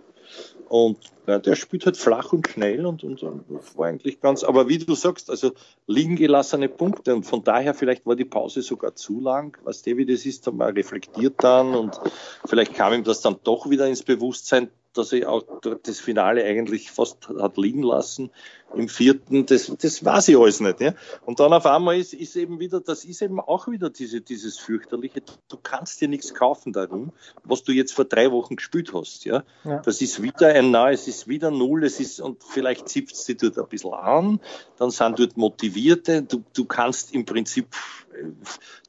Und 0.68 0.98
ja, 1.26 1.38
der 1.38 1.56
spielt 1.56 1.86
halt 1.86 1.96
flach 1.96 2.32
und 2.32 2.48
schnell 2.48 2.86
und, 2.86 3.04
und, 3.04 3.22
und 3.22 3.44
war 3.76 3.86
eigentlich 3.86 4.20
ganz, 4.20 4.44
aber 4.44 4.68
wie 4.68 4.78
du 4.78 4.94
sagst, 4.94 5.30
also 5.30 5.52
liegen 5.86 6.16
gelassene 6.16 6.68
Punkte 6.68 7.14
und 7.14 7.24
von 7.24 7.44
daher 7.44 7.74
vielleicht 7.74 8.06
war 8.06 8.16
die 8.16 8.24
Pause 8.24 8.62
sogar 8.62 8.94
zu 8.94 9.20
lang, 9.20 9.56
was 9.64 9.82
David 9.82 10.10
das 10.10 10.26
ist, 10.26 10.50
man 10.52 10.74
reflektiert 10.74 11.34
dann 11.38 11.74
und 11.74 12.00
vielleicht 12.46 12.74
kam 12.74 12.92
ihm 12.92 13.04
das 13.04 13.20
dann 13.20 13.36
doch 13.44 13.70
wieder 13.70 13.86
ins 13.86 14.02
Bewusstsein, 14.02 14.70
dass 14.94 15.12
er 15.12 15.30
auch 15.30 15.42
das 15.82 16.00
Finale 16.00 16.44
eigentlich 16.44 16.90
fast 16.90 17.28
hat 17.28 17.56
liegen 17.56 17.82
lassen 17.82 18.30
im 18.74 18.88
vierten, 18.88 19.46
das, 19.46 19.72
das 19.78 20.04
weiß 20.04 20.28
ich 20.28 20.36
alles 20.36 20.60
nicht. 20.60 20.80
Ja? 20.80 20.94
Und 21.24 21.40
dann 21.40 21.52
auf 21.52 21.66
einmal 21.66 21.98
ist, 21.98 22.14
ist 22.14 22.36
eben 22.36 22.58
wieder, 22.60 22.80
das 22.80 23.04
ist 23.04 23.22
eben 23.22 23.40
auch 23.40 23.68
wieder 23.68 23.90
diese, 23.90 24.20
dieses 24.20 24.58
fürchterliche, 24.58 25.22
du 25.48 25.56
kannst 25.62 26.00
dir 26.00 26.08
nichts 26.08 26.34
kaufen 26.34 26.72
darum, 26.72 27.12
was 27.44 27.62
du 27.62 27.72
jetzt 27.72 27.92
vor 27.92 28.04
drei 28.04 28.30
Wochen 28.32 28.56
gespielt 28.56 28.92
hast. 28.94 29.24
Ja? 29.24 29.44
ja. 29.64 29.78
Das 29.80 30.00
ist 30.00 30.22
wieder 30.22 30.48
ein 30.48 30.70
Na, 30.70 30.90
es 30.90 31.08
ist 31.08 31.28
wieder 31.28 31.50
Null, 31.50 31.84
es 31.84 32.00
ist, 32.00 32.20
und 32.20 32.42
vielleicht 32.42 32.88
zipft 32.88 33.28
dich 33.28 33.36
dort 33.36 33.58
ein 33.58 33.68
bisschen 33.68 33.92
an, 33.92 34.40
dann 34.76 34.90
sind 34.90 35.18
dort 35.18 35.36
Motivierte, 35.36 36.22
du, 36.22 36.42
du 36.52 36.64
kannst 36.64 37.14
im 37.14 37.24
Prinzip, 37.24 37.68
äh, 38.12 38.26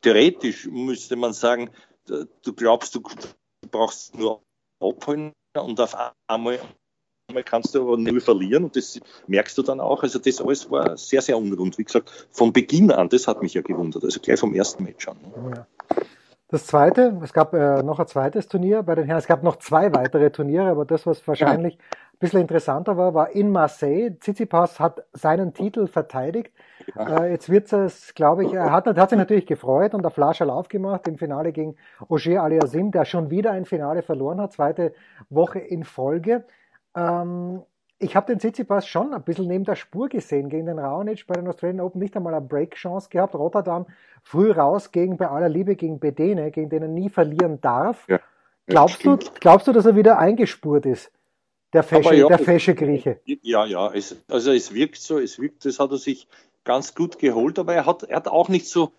theoretisch 0.01 0.67
müsste 0.67 1.15
man 1.15 1.33
sagen, 1.33 1.69
du 2.07 2.53
glaubst, 2.53 2.93
du 2.95 3.01
brauchst 3.71 4.15
nur 4.15 4.41
abholen 4.79 5.33
und 5.61 5.79
auf 5.79 5.95
einmal 6.27 6.59
kannst 7.45 7.75
du 7.75 7.81
aber 7.81 7.97
null 7.97 8.21
verlieren 8.21 8.65
und 8.65 8.75
das 8.75 8.99
merkst 9.27 9.57
du 9.57 9.63
dann 9.63 9.79
auch. 9.79 10.03
Also 10.03 10.19
das 10.19 10.41
alles 10.41 10.69
war 10.69 10.97
sehr, 10.97 11.21
sehr 11.21 11.37
unrund. 11.37 11.77
Wie 11.77 11.83
gesagt, 11.83 12.27
von 12.31 12.53
Beginn 12.53 12.91
an, 12.91 13.09
das 13.09 13.27
hat 13.27 13.41
mich 13.41 13.53
ja 13.53 13.61
gewundert, 13.61 14.03
also 14.03 14.19
gleich 14.19 14.39
vom 14.39 14.53
ersten 14.53 14.83
Match 14.83 15.07
an. 15.07 15.17
Ja. 15.55 15.67
Das 16.49 16.67
zweite, 16.67 17.19
es 17.23 17.33
gab 17.33 17.53
äh, 17.53 17.81
noch 17.81 17.99
ein 17.99 18.07
zweites 18.07 18.47
Turnier 18.47 18.83
bei 18.83 18.93
den 18.93 19.05
Herren. 19.05 19.17
Es 19.17 19.25
gab 19.25 19.41
noch 19.41 19.55
zwei 19.57 19.93
weitere 19.93 20.29
Turniere, 20.29 20.67
aber 20.69 20.85
das, 20.85 21.07
was 21.07 21.27
wahrscheinlich 21.27 21.77
ein 21.79 22.19
bisschen 22.19 22.39
interessanter 22.39 22.97
war, 22.97 23.15
war 23.15 23.31
in 23.31 23.51
Marseille. 23.51 24.15
Tsitsipas 24.19 24.79
hat 24.79 25.03
seinen 25.11 25.53
Titel 25.53 25.87
verteidigt. 25.87 26.53
Äh, 26.97 27.31
jetzt 27.31 27.49
wird 27.49 27.71
es, 27.73 28.13
glaube 28.13 28.45
ich, 28.45 28.53
er 28.53 28.71
hat, 28.71 28.85
hat 28.85 29.09
sich 29.09 29.17
natürlich 29.17 29.45
gefreut 29.45 29.93
und 29.93 30.05
auf 30.05 30.13
Flasche 30.13 30.45
Lauf 30.45 30.67
gemacht 30.67 31.07
im 31.07 31.17
Finale 31.17 31.51
gegen 31.51 31.75
Ogier 32.07 32.43
Aliasim, 32.43 32.91
der 32.91 33.05
schon 33.05 33.29
wieder 33.29 33.51
ein 33.51 33.65
Finale 33.65 34.01
verloren 34.01 34.41
hat, 34.41 34.53
zweite 34.53 34.93
Woche 35.29 35.59
in 35.59 35.83
Folge. 35.83 36.45
Ähm, 36.95 37.63
ich 37.97 38.15
habe 38.15 38.27
den 38.27 38.39
Tsitsipas 38.39 38.87
schon 38.87 39.13
ein 39.13 39.23
bisschen 39.23 39.47
neben 39.47 39.63
der 39.63 39.75
Spur 39.75 40.09
gesehen 40.09 40.49
gegen 40.49 40.65
den 40.65 40.79
Raonic 40.79 41.25
bei 41.27 41.35
den 41.35 41.47
Australian 41.47 41.79
Open, 41.79 41.99
nicht 41.99 42.15
einmal 42.15 42.33
eine 42.33 42.45
Break-Chance 42.45 43.09
gehabt. 43.09 43.35
Rotterdam 43.35 43.85
früh 44.21 44.51
raus 44.51 44.91
gegen, 44.91 45.17
bei 45.17 45.29
aller 45.29 45.49
Liebe 45.49 45.75
gegen 45.75 45.99
Bedene, 45.99 46.51
gegen 46.51 46.69
den 46.69 46.83
er 46.83 46.87
nie 46.89 47.09
verlieren 47.09 47.61
darf. 47.61 48.07
Ja, 48.09 48.19
glaubst, 48.67 49.05
du, 49.05 49.17
glaubst 49.39 49.67
du, 49.67 49.71
dass 49.71 49.85
er 49.85 49.95
wieder 49.95 50.19
eingespurt 50.19 50.85
ist, 50.85 51.11
der 51.73 51.83
fesche, 51.83 52.15
ja, 52.15 52.27
der 52.27 52.39
fesche 52.39 52.75
Grieche. 52.75 53.21
Ja, 53.25 53.65
ja, 53.65 53.93
es, 53.93 54.21
also 54.27 54.51
es 54.51 54.73
wirkt 54.73 54.97
so, 54.97 55.19
es 55.19 55.39
wirkt, 55.39 55.65
das 55.65 55.79
hat 55.79 55.91
er 55.91 55.97
sich 55.97 56.27
ganz 56.65 56.93
gut 56.95 57.19
geholt, 57.19 57.57
aber 57.57 57.73
er 57.73 57.85
hat, 57.85 58.03
er 58.03 58.17
hat 58.17 58.27
auch 58.27 58.49
nicht 58.49 58.67
so 58.67 58.91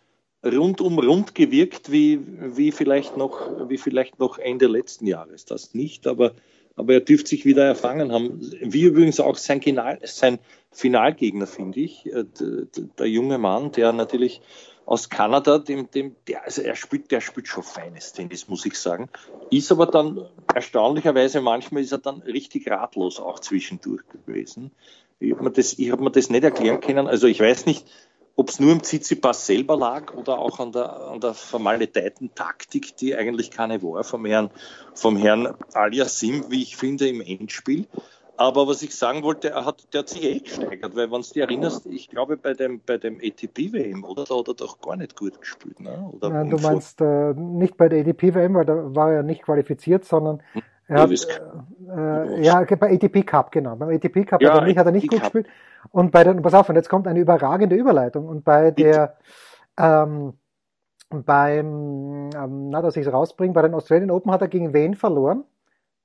rundum 0.45 0.99
rund 0.99 1.35
gewirkt 1.35 1.91
wie, 1.91 2.21
wie, 2.57 2.73
vielleicht 2.73 3.17
noch, 3.17 3.69
wie 3.69 3.79
vielleicht 3.79 4.19
noch 4.19 4.39
Ende 4.39 4.67
letzten 4.67 5.07
Jahres. 5.07 5.45
Das 5.45 5.75
nicht, 5.75 6.07
aber, 6.07 6.33
aber 6.77 6.95
er 6.95 7.01
dürfte 7.01 7.31
sich 7.31 7.45
wieder 7.45 7.65
erfangen 7.65 8.13
haben. 8.13 8.41
Wie 8.61 8.83
übrigens 8.83 9.21
auch 9.21 9.37
sein, 9.37 9.61
Final, 9.61 9.99
sein 10.05 10.39
Finalgegner, 10.71 11.47
finde 11.47 11.81
ich. 11.81 12.07
Äh, 12.07 12.25
der, 12.41 12.85
der 12.99 13.09
junge 13.09 13.39
Mann, 13.39 13.73
der 13.73 13.93
natürlich 13.93 14.41
aus 14.85 15.11
Kanada, 15.11 15.59
dem, 15.59 15.91
dem, 15.91 16.15
der, 16.29 16.45
also 16.45 16.63
er 16.63 16.77
spielt, 16.77 17.11
der 17.11 17.21
spielt 17.21 17.49
schon 17.49 17.65
feines 17.65 18.13
Tennis, 18.13 18.47
muss 18.49 18.65
ich 18.65 18.79
sagen. 18.79 19.09
Ist 19.51 19.73
aber 19.73 19.87
dann 19.87 20.29
erstaunlicherweise 20.55 21.41
manchmal 21.41 21.83
ist 21.83 21.91
er 21.91 21.99
dann 21.99 22.23
richtig 22.23 22.71
ratlos 22.71 23.19
auch 23.19 23.41
zwischendurch 23.41 24.05
gewesen. 24.09 24.71
Ich 25.19 25.33
habe 25.33 25.45
mir, 25.45 25.51
das, 25.51 25.79
ich 25.79 25.91
hab 25.91 26.01
mir 26.01 26.11
das 26.11 26.31
nicht 26.31 26.45
erklären 26.45 26.81
können. 26.81 27.07
Also 27.07 27.27
ich 27.27 27.41
weiß 27.41 27.67
nicht, 27.67 27.87
ob 28.37 28.51
es 28.51 28.61
nur 28.61 28.73
im 28.73 28.83
Tsitsipas 28.83 29.47
selber 29.47 29.77
lag 29.77 30.15
oder 30.15 30.39
auch 30.39 30.61
an 30.61 30.73
der, 30.73 30.95
an 30.95 31.21
der 31.21 31.33
vermaledeiten 31.33 32.35
Taktik, 32.35 32.97
die 32.99 33.17
eigentlich 33.17 33.51
keine 33.51 33.83
war 33.83 34.05
vom 34.05 34.27
Herrn, 34.27 34.51
vom 34.95 35.17
Herrn 35.17 35.55
Aliasim, 35.73 36.51
wie 36.51 36.63
ich 36.63 36.77
finde, 36.77 37.09
im 37.09 37.23
Endspiel. 37.23 37.87
Aber 38.39 38.67
was 38.67 38.83
ich 38.83 38.95
sagen 38.95 39.23
wollte, 39.23 39.51
er 39.51 39.65
hat, 39.65 39.95
der 39.95 40.01
hat 40.01 40.11
sich 40.11 40.23
eh 40.23 40.41
gesteigert, 40.41 40.95
weil 40.95 41.11
wenn 41.11 41.23
du 41.23 41.27
dich 41.27 41.37
erinnerst, 41.39 41.87
ich 41.87 42.11
glaube 42.11 42.37
bei 42.37 42.53
dem, 42.53 42.81
bei 42.85 42.99
dem 42.99 43.17
ATP-WM, 43.17 44.05
oder? 44.05 44.25
Da 44.25 44.37
hat 44.37 44.49
er 44.49 44.55
doch 44.55 44.79
gar 44.83 44.97
nicht 44.97 45.17
gut 45.17 45.41
gespielt, 45.41 45.81
ne? 45.81 46.11
Oder 46.13 46.29
Nein, 46.29 46.51
du 46.51 46.59
meinst 46.59 47.01
äh, 47.01 47.33
nicht 47.33 47.79
bei 47.79 47.89
der 47.89 48.01
ATP-WM, 48.01 48.55
weil 48.55 48.67
da 48.67 48.95
war 48.95 49.11
er 49.11 49.23
nicht 49.23 49.43
qualifiziert, 49.43 50.05
sondern 50.05 50.43
hm, 50.53 50.63
er 50.89 51.01
hat, 51.03 51.11
äh, 51.11 52.43
ja, 52.43 52.65
bei 52.65 52.95
ATP 52.95 53.25
Cup, 53.25 53.51
genau. 53.51 53.77
Beim 53.77 53.91
ATP 53.91 54.25
Cup 54.25 54.43
ja, 54.43 54.51
hat, 54.51 54.61
er 54.61 54.65
nicht, 54.67 54.79
hat 54.79 54.87
er 54.87 54.93
nicht 54.93 55.09
gut 55.09 55.21
gespielt. 55.21 55.49
Und 55.91 56.13
bei 56.13 56.25
den, 56.25 56.43
pass 56.43 56.55
auf, 56.55 56.69
und 56.69 56.77
jetzt 56.77 56.89
kommt 56.89 57.07
eine 57.07 57.21
überragende 57.21 57.77
Überleitung. 57.77 58.29
Und 58.29 58.45
bei 58.45 58.71
der, 58.71 59.17
ähm, 59.79 60.35
beim, 61.11 62.31
ähm, 62.35 62.71
na, 62.71 62.83
dass 62.83 62.97
ich 62.97 63.07
es 63.07 63.13
rausbringe, 63.13 63.53
bei 63.53 63.63
den 63.63 63.75
Australian 63.75 64.11
Open 64.11 64.33
hat 64.33 64.43
er 64.43 64.49
gegen 64.49 64.73
wen 64.73 64.95
verloren? 64.95 65.45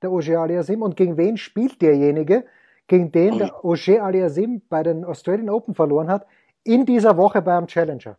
der 0.02 0.12
Ogier 0.12 0.40
Aliasim. 0.40 0.82
Und 0.82 0.96
gegen 0.96 1.16
wen 1.16 1.36
spielt 1.36 1.80
derjenige, 1.80 2.44
gegen 2.86 3.12
den 3.12 3.38
der 3.38 3.64
Ogier 3.64 4.04
Aliasim 4.04 4.62
bei 4.68 4.82
den 4.82 5.04
Australian 5.04 5.50
Open 5.50 5.74
verloren 5.74 6.08
hat, 6.08 6.26
in 6.64 6.84
dieser 6.84 7.16
Woche 7.16 7.42
beim 7.42 7.66
Challenger? 7.66 8.16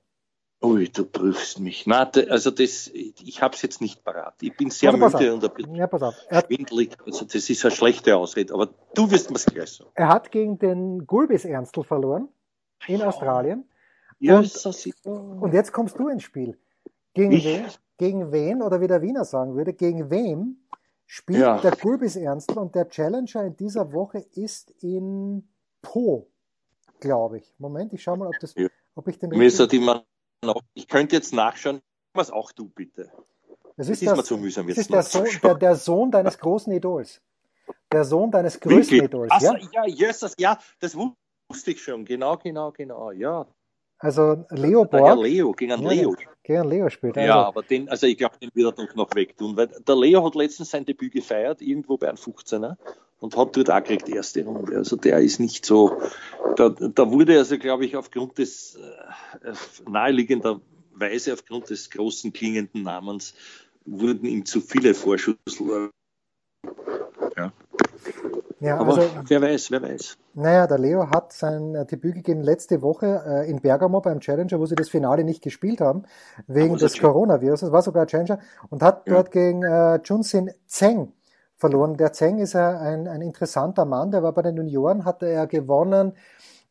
Ui, 0.64 0.88
du 0.88 1.06
prüfst 1.06 1.60
mich. 1.60 1.86
Na, 1.88 2.10
also 2.30 2.50
das, 2.50 2.88
ich 2.88 3.42
habe 3.42 3.54
es 3.54 3.62
jetzt 3.62 3.82
nicht 3.82 4.04
parat. 4.04 4.36
Ich 4.42 4.56
bin 4.56 4.70
sehr 4.70 4.94
also 4.94 5.18
müde 5.18 5.34
und 5.34 5.44
ein 5.44 5.54
bisschen 5.54 5.76
ja, 5.76 5.88
pass 5.88 6.02
auf. 6.04 6.16
schwindelig. 6.46 6.96
Also 7.06 7.26
das 7.26 7.50
ist 7.50 7.66
eine 7.66 7.76
schlechte 7.76 8.16
Ausrede, 8.16 8.54
aber 8.54 8.70
du 8.94 9.12
wirst 9.12 9.30
mir 9.30 9.40
gleich 9.40 9.72
sagen. 9.72 9.90
Er 9.96 10.08
hat 10.08 10.32
gegen 10.32 10.58
den 10.60 11.06
Gulbis 11.06 11.44
Ernstl 11.44 11.84
verloren 11.84 12.30
in 12.88 13.02
ja. 13.02 13.08
Australien. 13.08 13.66
Ja, 14.20 14.40
und, 14.40 15.42
und 15.42 15.54
jetzt 15.54 15.74
kommst 15.74 16.00
du 16.00 16.08
ins 16.08 16.24
Spiel. 16.24 16.58
Gegen 17.14 17.32
wen, 17.32 17.66
gegen 17.98 18.32
wen, 18.32 18.62
oder 18.62 18.80
wie 18.80 18.88
der 18.88 19.02
Wiener 19.02 19.26
sagen 19.26 19.56
würde, 19.56 19.74
gegen 19.74 20.10
wem 20.10 20.64
spielt 21.06 21.42
ja. 21.42 21.60
der 21.60 21.72
Gulbis 21.72 22.16
Ernstl 22.16 22.58
und 22.58 22.74
der 22.74 22.88
Challenger 22.88 23.44
in 23.44 23.58
dieser 23.58 23.92
Woche 23.92 24.20
ist 24.34 24.72
in 24.82 25.50
Po, 25.82 26.30
glaube 27.02 27.40
ich. 27.40 27.54
Moment, 27.58 27.92
ich 27.92 28.02
schau 28.02 28.16
mal, 28.16 28.30
ob, 28.30 28.40
das, 28.40 28.56
ja. 28.56 28.70
ob 28.96 29.10
ich 29.10 29.20
den 29.20 29.30
richtigen... 30.50 30.70
Ich 30.74 30.88
könnte 30.88 31.16
jetzt 31.16 31.34
nachschauen, 31.34 31.82
was 32.14 32.32
auch 32.32 32.52
du 32.52 32.70
bitte. 32.70 33.12
Das 33.76 33.90
ist, 33.90 34.06
das 34.06 34.26
zu 34.26 34.38
mühsam. 34.38 34.68
Das 34.68 34.78
ist 34.78 34.92
der 34.92 35.04
Sohn, 35.04 35.28
der, 35.42 35.56
der 35.56 35.76
Sohn 35.76 36.12
deines 36.12 36.38
großen 36.38 36.72
Idols. 36.74 37.22
Der 37.92 38.04
Sohn 38.04 38.30
deines 38.30 38.60
größten 38.60 39.06
Idols. 39.06 39.32
Ach, 39.32 39.42
ja? 39.42 39.58
ja, 39.72 39.86
Jesus, 39.88 40.34
ja, 40.38 40.60
das 40.80 40.96
wusste 40.96 41.72
ich 41.72 41.82
schon. 41.82 42.06
Genau, 42.06 42.38
genau, 42.38 42.72
genau. 42.72 43.12
Ja, 43.12 43.48
also 44.04 44.46
Leo 44.50 44.84
Borg. 44.84 45.06
Der 45.06 45.16
Leo, 45.16 45.54
gegen 45.54 45.72
einen 45.72 45.88
Leo. 45.88 46.14
Gegen 46.44 46.68
Leo 46.68 46.90
spielt 46.90 47.16
er. 47.16 47.26
Ja, 47.26 47.36
also. 47.38 47.48
aber 47.48 47.64
den, 47.64 47.88
also 47.88 48.06
ich 48.06 48.18
glaube, 48.18 48.38
den 48.38 48.50
wird 48.54 48.78
er 48.78 48.86
doch 48.86 48.96
noch 48.96 49.16
wegtun, 49.16 49.56
weil 49.56 49.68
der 49.68 49.96
Leo 49.96 50.26
hat 50.26 50.36
letztens 50.36 50.72
sein 50.72 50.84
Debüt 50.84 51.14
gefeiert, 51.14 51.62
irgendwo 51.62 51.98
bei 51.98 52.10
einem 52.10 52.18
15er 52.18 52.76
und 53.24 53.38
hat 53.38 53.56
dort 53.56 53.72
auch 53.72 53.78
gekriegt 53.78 54.10
erste 54.10 54.44
Runde. 54.44 54.76
Also 54.76 54.98
der 54.98 55.20
ist 55.20 55.40
nicht 55.40 55.66
so, 55.66 55.98
da, 56.58 56.68
da 56.68 57.10
wurde 57.10 57.38
also, 57.38 57.58
glaube 57.58 57.86
ich, 57.86 57.96
aufgrund 57.96 58.38
des 58.38 58.76
äh, 58.76 59.54
naheliegenderweise 59.90 61.32
aufgrund 61.32 61.70
des 61.70 61.90
großen 61.90 62.34
klingenden 62.34 62.84
Namens 62.84 63.34
wurden 63.86 64.26
ihm 64.26 64.46
zu 64.46 64.60
viele 64.60 64.94
Vorschüsse. 64.94 65.90
Ja. 67.38 67.54
Ja, 68.60 68.78
Aber 68.78 68.98
also, 68.98 69.10
wer 69.28 69.42
weiß, 69.42 69.72
wer 69.72 69.82
weiß. 69.82 70.18
Naja, 70.34 70.68
der 70.68 70.80
Leo 70.80 71.10
hat 71.10 71.32
sein 71.32 71.76
äh, 71.76 71.86
Debüt 71.86 72.16
gegeben 72.16 72.42
letzte 72.42 72.82
Woche 72.82 73.24
äh, 73.26 73.50
in 73.50 73.62
Bergamo 73.62 74.02
beim 74.02 74.20
Challenger, 74.20 74.60
wo 74.60 74.66
sie 74.66 74.76
das 74.76 74.90
Finale 74.90 75.24
nicht 75.24 75.42
gespielt 75.42 75.80
haben, 75.80 76.04
wegen 76.48 76.78
des 76.78 77.00
Coronavirus. 77.00 77.62
Das 77.62 77.72
war 77.72 77.82
sogar 77.82 78.06
Challenger 78.06 78.40
und 78.70 78.82
hat 78.82 79.08
ja. 79.08 79.14
dort 79.14 79.32
gegen 79.32 79.64
äh, 79.64 80.00
Junsin 80.04 80.52
Zeng 80.66 81.14
verloren. 81.64 81.96
Der 81.96 82.12
Zeng 82.12 82.40
ist 82.40 82.58
ein, 82.58 83.08
ein 83.08 83.22
interessanter 83.22 83.86
Mann, 83.86 84.12
der 84.12 84.22
war 84.22 84.34
bei 84.34 84.42
den 84.42 84.58
Junioren, 84.58 85.06
hatte 85.06 85.28
er 85.28 85.48
gewonnen 85.48 86.12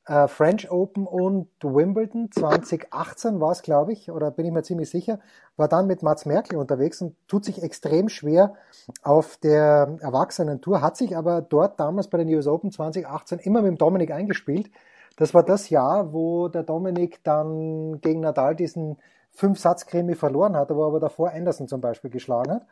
äh, 0.06 0.28
French 0.28 0.70
Open 0.70 1.06
und 1.06 1.48
Wimbledon 1.62 2.30
2018 2.30 3.40
war 3.40 3.52
es, 3.52 3.62
glaube 3.62 3.92
ich, 3.92 4.10
oder 4.10 4.30
bin 4.30 4.46
ich 4.46 4.52
mir 4.52 4.62
ziemlich 4.62 4.90
sicher, 4.90 5.20
war 5.56 5.68
dann 5.68 5.86
mit 5.86 6.02
Mats 6.02 6.26
Merkel 6.26 6.58
unterwegs 6.58 7.00
und 7.00 7.16
tut 7.28 7.44
sich 7.44 7.62
extrem 7.62 8.08
schwer 8.08 8.54
auf 9.02 9.36
der 9.36 9.96
Erwachsenen-Tour, 10.00 10.82
hat 10.82 10.96
sich 10.96 11.16
aber 11.16 11.40
dort 11.40 11.78
damals 11.78 12.08
bei 12.08 12.18
den 12.18 12.28
US 12.34 12.46
Open 12.46 12.70
2018 12.70 13.38
immer 13.38 13.62
mit 13.62 13.70
dem 13.70 13.78
Dominik 13.78 14.10
eingespielt. 14.10 14.70
Das 15.16 15.34
war 15.34 15.42
das 15.42 15.70
Jahr, 15.70 16.12
wo 16.12 16.48
der 16.48 16.64
Dominik 16.64 17.22
dann 17.22 18.00
gegen 18.00 18.20
Nadal 18.20 18.56
diesen 18.56 18.98
Fünf-Satz-Krimi 19.30 20.14
verloren 20.14 20.56
hat, 20.56 20.70
wo 20.70 20.82
er 20.82 20.88
aber 20.88 21.00
davor 21.00 21.32
Anderson 21.32 21.68
zum 21.68 21.80
Beispiel 21.80 22.10
geschlagen 22.10 22.52
hat. 22.52 22.66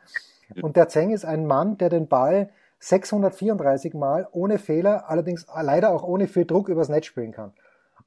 Und 0.61 0.75
der 0.75 0.87
Zeng 0.87 1.11
ist 1.11 1.25
ein 1.25 1.45
Mann, 1.45 1.77
der 1.77 1.89
den 1.89 2.07
Ball 2.07 2.49
634 2.79 3.93
Mal 3.93 4.27
ohne 4.31 4.57
Fehler, 4.57 5.09
allerdings 5.09 5.45
leider 5.61 5.91
auch 5.91 6.03
ohne 6.03 6.27
viel 6.27 6.45
Druck 6.45 6.67
übers 6.67 6.89
Netz 6.89 7.05
spielen 7.05 7.31
kann. 7.31 7.53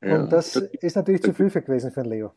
Ja, 0.03 0.17
und 0.17 0.33
das, 0.33 0.53
das 0.53 0.65
ist 0.81 0.97
natürlich 0.97 1.23
zu 1.23 1.33
viel 1.33 1.51
für 1.51 1.63
gewesen 1.63 1.93
für 1.93 2.03
den 2.03 2.11
Leo. 2.11 2.33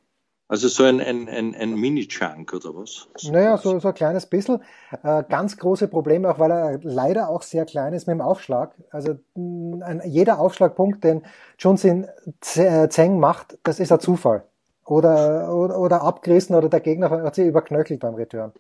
Also 0.50 0.70
so 0.70 0.84
ein, 0.84 1.02
ein, 1.02 1.28
ein, 1.28 1.54
ein 1.56 1.76
Mini-Chunk 1.76 2.54
oder 2.54 2.74
was? 2.74 3.10
Naja, 3.30 3.58
so, 3.58 3.80
so 3.80 3.90
ein 3.90 3.94
kleines 3.94 4.28
bisschen. 4.28 4.62
Äh, 5.04 5.24
ganz 5.28 5.58
große 5.58 5.90
Probleme, 5.90 6.30
auch 6.30 6.40
weil 6.40 6.52
er 6.52 6.80
leider 6.84 7.28
auch 7.28 7.42
sehr 7.42 7.66
klein 7.66 7.92
ist 7.92 8.08
mit 8.08 8.14
dem 8.14 8.22
Aufschlag. 8.22 8.74
Also 8.90 9.18
ein, 9.36 10.02
jeder 10.06 10.40
Aufschlagpunkt, 10.40 11.04
den 11.04 11.24
Junsin 11.60 12.08
Zeng 12.40 13.20
macht, 13.20 13.58
das 13.64 13.82
ist 13.82 13.92
ein 13.92 14.00
Zufall. 14.00 14.46
Oder, 14.86 15.54
oder, 15.54 15.78
oder 15.80 16.02
abgerissen 16.04 16.56
oder 16.56 16.70
der 16.70 16.80
Gegner 16.80 17.10
hat 17.10 17.36
sich 17.36 17.46
überknöchelt 17.46 18.00
beim 18.00 18.16
Return. 18.16 18.54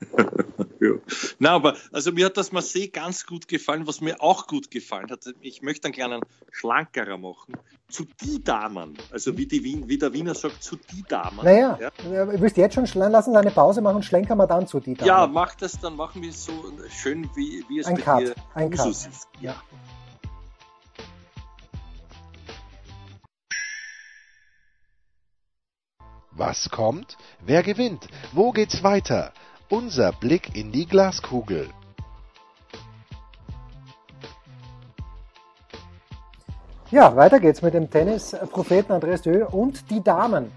ja. 0.80 0.90
Na, 1.38 1.50
aber 1.50 1.76
also 1.92 2.12
mir 2.12 2.26
hat 2.26 2.36
das 2.36 2.52
Marseille 2.52 2.88
ganz 2.88 3.26
gut 3.26 3.48
gefallen, 3.48 3.86
was 3.86 4.00
mir 4.00 4.20
auch 4.20 4.46
gut 4.46 4.70
gefallen 4.70 5.10
hat. 5.10 5.20
Ich 5.40 5.62
möchte 5.62 5.86
einen 5.86 5.94
kleinen 5.94 6.20
schlankerer 6.50 7.18
machen. 7.18 7.56
Zu 7.88 8.04
die 8.20 8.42
Damen, 8.42 8.98
also 9.12 9.38
wie, 9.38 9.46
die 9.46 9.62
Wien, 9.62 9.88
wie 9.88 9.96
der 9.96 10.12
Wiener 10.12 10.34
sagt, 10.34 10.60
zu 10.60 10.74
die 10.74 11.04
Damen. 11.04 11.44
Naja, 11.44 11.78
ja. 11.80 11.92
willst 12.40 12.56
du 12.56 12.60
jetzt 12.60 12.74
schon 12.74 12.84
lassen 12.84 13.32
Sie 13.32 13.38
eine 13.38 13.52
Pause 13.52 13.80
machen 13.80 13.96
und 13.96 14.04
schlenkern 14.04 14.38
wir 14.38 14.48
dann 14.48 14.66
zu 14.66 14.80
die 14.80 14.94
Damen. 14.94 15.06
Ja, 15.06 15.26
mach 15.28 15.54
das, 15.54 15.78
dann 15.78 15.94
machen 15.94 16.20
wir 16.20 16.30
es 16.30 16.44
so 16.44 16.52
schön, 16.90 17.30
wie, 17.36 17.64
wie 17.68 17.78
es 17.78 17.86
ein 17.86 17.94
bei 17.94 18.02
Cut, 18.02 18.20
dir 18.22 18.34
ein 18.54 18.70
Cut. 18.70 18.88
ist. 18.88 19.28
Ja. 19.40 19.54
Was 26.38 26.68
kommt? 26.68 27.16
Wer 27.40 27.62
gewinnt? 27.62 28.08
Wo 28.32 28.52
geht's 28.52 28.82
weiter? 28.82 29.32
Unser 29.68 30.12
Blick 30.12 30.54
in 30.56 30.70
die 30.70 30.86
Glaskugel. 30.86 31.68
Ja, 36.92 37.16
weiter 37.16 37.40
geht's 37.40 37.62
mit 37.62 37.74
dem 37.74 37.90
Tennis-Propheten 37.90 38.92
Andreas 38.92 39.22
Dö 39.22 39.44
und 39.44 39.90
die 39.90 40.02
Damen. 40.02 40.52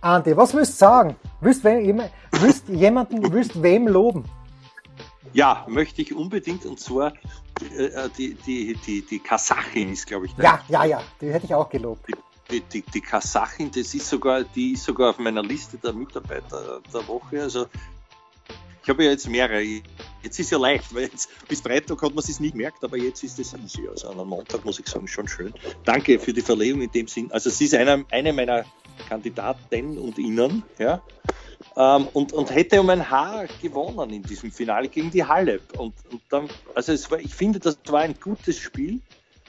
Ante, 0.00 0.36
was 0.36 0.52
willst 0.54 0.72
du 0.72 0.78
sagen? 0.78 1.16
Willst, 1.40 1.62
wem, 1.62 2.02
willst 2.32 2.68
jemanden, 2.68 3.32
willst 3.32 3.62
wem 3.62 3.86
loben? 3.86 4.24
Ja, 5.32 5.64
möchte 5.68 6.02
ich 6.02 6.12
unbedingt 6.12 6.66
und 6.66 6.80
zwar 6.80 7.12
äh, 7.76 8.08
die, 8.18 8.34
die, 8.34 8.74
die, 8.84 9.02
die 9.02 9.20
Kasachin 9.20 9.92
ist, 9.92 10.08
glaube 10.08 10.26
ich. 10.26 10.36
Ja, 10.36 10.60
ja, 10.68 10.84
ja, 10.84 11.00
die 11.20 11.32
hätte 11.32 11.46
ich 11.46 11.54
auch 11.54 11.68
gelobt. 11.68 12.08
Die, 12.50 12.60
die, 12.60 12.82
die 12.82 13.00
Kasachin, 13.00 13.70
das 13.70 13.94
ist 13.94 14.08
sogar, 14.08 14.42
die 14.42 14.72
ist 14.72 14.82
sogar 14.82 15.10
auf 15.10 15.18
meiner 15.18 15.42
Liste 15.42 15.78
der 15.78 15.92
Mitarbeiter 15.92 16.80
der 16.92 17.08
Woche. 17.08 17.40
Also 17.40 17.66
ich 18.82 18.88
habe 18.88 19.04
ja 19.04 19.10
jetzt 19.10 19.28
mehrere. 19.28 19.62
Jetzt 20.22 20.38
ist 20.38 20.50
ja 20.50 20.58
leicht, 20.58 20.94
weil 20.94 21.02
jetzt, 21.02 21.28
bis 21.48 21.60
Freitag 21.60 22.00
hat 22.02 22.14
man 22.14 22.18
es 22.18 22.40
nicht 22.40 22.52
gemerkt, 22.52 22.82
aber 22.84 22.96
jetzt 22.96 23.22
ist 23.22 23.38
es 23.38 23.54
easy. 23.54 23.88
Also 23.88 24.08
an 24.08 24.18
einem 24.18 24.28
Montag 24.28 24.64
muss 24.64 24.78
ich 24.78 24.86
sagen, 24.86 25.08
schon 25.08 25.28
schön. 25.28 25.52
Danke 25.84 26.18
für 26.18 26.32
die 26.32 26.40
Verlegung 26.40 26.82
in 26.82 26.90
dem 26.90 27.08
Sinn. 27.08 27.30
Also 27.32 27.50
sie 27.50 27.64
ist 27.64 27.74
einer, 27.74 28.04
eine 28.10 28.32
meiner 28.32 28.64
Kandidaten 29.08 29.98
und 29.98 30.18
Ihnen, 30.18 30.62
ja. 30.78 31.02
ähm, 31.76 32.08
und, 32.12 32.32
und 32.32 32.54
hätte 32.54 32.80
um 32.80 32.90
ein 32.90 33.10
Haar 33.10 33.46
gewonnen 33.60 34.10
in 34.10 34.22
diesem 34.22 34.52
Finale 34.52 34.88
gegen 34.88 35.10
die 35.10 35.24
Halle. 35.24 35.60
Und, 35.76 35.94
und 36.10 36.22
dann, 36.28 36.48
also 36.74 36.92
war, 37.10 37.18
ich 37.18 37.34
finde, 37.34 37.58
das 37.58 37.78
war 37.88 38.00
ein 38.00 38.14
gutes 38.20 38.58
Spiel. 38.58 39.00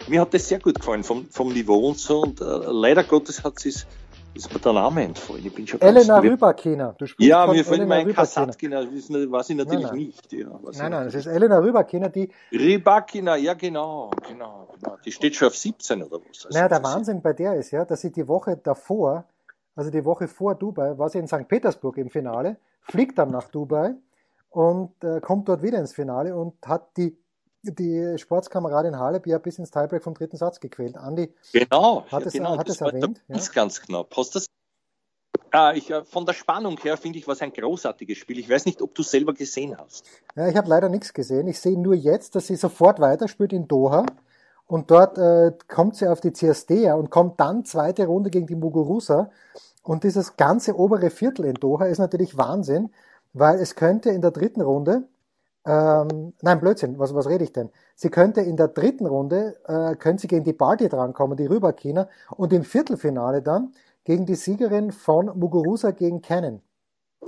Mir 0.07 0.21
hat 0.21 0.33
das 0.33 0.47
sehr 0.47 0.59
gut 0.59 0.79
gefallen 0.79 1.03
vom, 1.03 1.27
vom 1.29 1.53
Niveau 1.53 1.87
und 1.87 1.99
so. 1.99 2.21
Und 2.21 2.41
äh, 2.41 2.43
leider 2.43 3.03
Gottes 3.03 3.43
hat 3.43 3.63
es 3.65 3.85
ist 4.33 4.53
mir 4.53 4.59
der 4.59 4.73
Name 4.73 5.03
entfallen. 5.03 5.45
Ich 5.45 5.53
bin 5.53 5.67
schon 5.67 5.81
Elena 5.81 6.19
Rybakina. 6.19 6.95
Du 6.97 7.05
sprichst 7.05 7.29
ja, 7.29 7.45
mir 7.47 7.63
fällt 7.63 7.87
mein 7.87 8.13
Kasatkina, 8.13 8.83
das 8.83 9.09
weiß 9.09 9.49
ich 9.49 9.55
natürlich 9.55 9.83
nein, 9.83 9.91
nein. 9.91 9.97
nicht. 9.97 10.33
Ja, 10.33 10.47
nein, 10.47 10.91
nein, 10.91 11.05
das 11.05 11.15
ist 11.15 11.27
Elena 11.27 11.57
Rybakina, 11.59 12.09
die... 12.09 12.29
Rybakina, 12.51 13.35
ja 13.35 13.53
genau, 13.53 14.11
genau, 14.27 14.69
genau. 14.79 14.97
Die 15.05 15.11
steht 15.11 15.35
schon 15.35 15.49
auf 15.49 15.55
17 15.55 16.03
oder 16.03 16.19
was. 16.19 16.45
Also 16.45 16.57
naja, 16.57 16.69
der 16.69 16.83
Wahnsinn 16.83 17.21
bei 17.21 17.33
der 17.33 17.55
ist 17.55 17.71
ja, 17.71 17.85
dass 17.85 18.01
sie 18.01 18.11
die 18.11 18.27
Woche 18.27 18.57
davor, 18.57 19.25
also 19.75 19.91
die 19.91 20.03
Woche 20.05 20.27
vor 20.27 20.55
Dubai, 20.55 20.97
war 20.97 21.09
sie 21.09 21.19
in 21.19 21.27
St. 21.27 21.47
Petersburg 21.47 21.97
im 21.97 22.09
Finale, 22.09 22.57
fliegt 22.81 23.17
dann 23.17 23.31
nach 23.31 23.49
Dubai 23.49 23.95
und 24.49 24.91
äh, 25.03 25.19
kommt 25.21 25.47
dort 25.49 25.61
wieder 25.61 25.79
ins 25.79 25.93
Finale 25.93 26.35
und 26.35 26.55
hat 26.65 26.97
die 26.97 27.17
die 27.63 28.17
Sportskameradin 28.17 28.99
Halep 28.99 29.27
ja 29.27 29.37
bis 29.37 29.57
ins 29.57 29.71
Tiebreak 29.71 30.03
vom 30.03 30.13
dritten 30.13 30.37
Satz 30.37 30.59
gequält. 30.59 30.97
Andi 30.97 31.33
genau, 31.51 32.05
hat 32.11 32.25
es, 32.25 32.33
genau, 32.33 32.57
hat 32.57 32.69
es 32.69 32.81
erwähnt. 32.81 33.21
Ganz, 33.27 33.47
ja. 33.47 33.53
ganz 33.53 33.81
knapp. 33.81 34.15
Hast 34.15 34.35
das 34.35 34.47
Ah, 35.55 35.73
ich, 35.75 35.91
äh, 35.91 36.03
von 36.03 36.25
der 36.25 36.33
Spannung 36.33 36.77
her 36.77 36.97
finde 36.97 37.19
ich, 37.19 37.27
was 37.27 37.43
ein 37.43 37.53
großartiges 37.53 38.17
Spiel. 38.17 38.39
Ich 38.39 38.49
weiß 38.49 38.65
nicht, 38.65 38.81
ob 38.81 38.95
du 38.95 39.03
selber 39.03 39.33
gesehen 39.33 39.77
hast. 39.77 40.03
Ja, 40.35 40.47
ich 40.47 40.57
habe 40.57 40.67
leider 40.67 40.89
nichts 40.89 41.13
gesehen. 41.13 41.47
Ich 41.47 41.59
sehe 41.59 41.79
nur 41.79 41.93
jetzt, 41.93 42.33
dass 42.33 42.47
sie 42.47 42.55
sofort 42.55 42.99
weiterspielt 42.99 43.53
in 43.53 43.67
Doha 43.67 44.07
und 44.65 44.89
dort 44.89 45.19
äh, 45.19 45.51
kommt 45.67 45.95
sie 45.95 46.07
auf 46.07 46.21
die 46.21 46.33
CSD 46.33 46.91
und 46.93 47.11
kommt 47.11 47.39
dann 47.39 47.65
zweite 47.65 48.07
Runde 48.07 48.31
gegen 48.31 48.47
die 48.47 48.55
Muguruza. 48.55 49.29
Und 49.83 50.03
dieses 50.03 50.37
ganze 50.37 50.75
obere 50.75 51.11
Viertel 51.11 51.45
in 51.45 51.53
Doha 51.53 51.85
ist 51.85 51.99
natürlich 51.99 52.35
Wahnsinn, 52.35 52.89
weil 53.33 53.59
es 53.59 53.75
könnte 53.75 54.09
in 54.09 54.21
der 54.21 54.31
dritten 54.31 54.61
Runde 54.61 55.07
ähm, 55.65 56.33
nein, 56.41 56.59
Blödsinn, 56.59 56.99
was, 56.99 57.13
was 57.13 57.27
rede 57.27 57.43
ich 57.43 57.53
denn? 57.53 57.69
Sie 57.95 58.09
könnte 58.09 58.41
in 58.41 58.57
der 58.57 58.67
dritten 58.67 59.05
Runde, 59.05 59.57
äh, 59.65 59.95
können 59.95 60.17
sie 60.17 60.27
gegen 60.27 60.43
die 60.43 60.53
Balti 60.53 60.89
drankommen, 60.89 61.37
die 61.37 61.45
Rüberkiner, 61.45 62.09
und 62.31 62.51
im 62.53 62.63
Viertelfinale 62.63 63.41
dann 63.41 63.73
gegen 64.03 64.25
die 64.25 64.35
Siegerin 64.35 64.91
von 64.91 65.27
Muguruza 65.39 65.91
gegen 65.91 66.21
Cannon. 66.21 66.61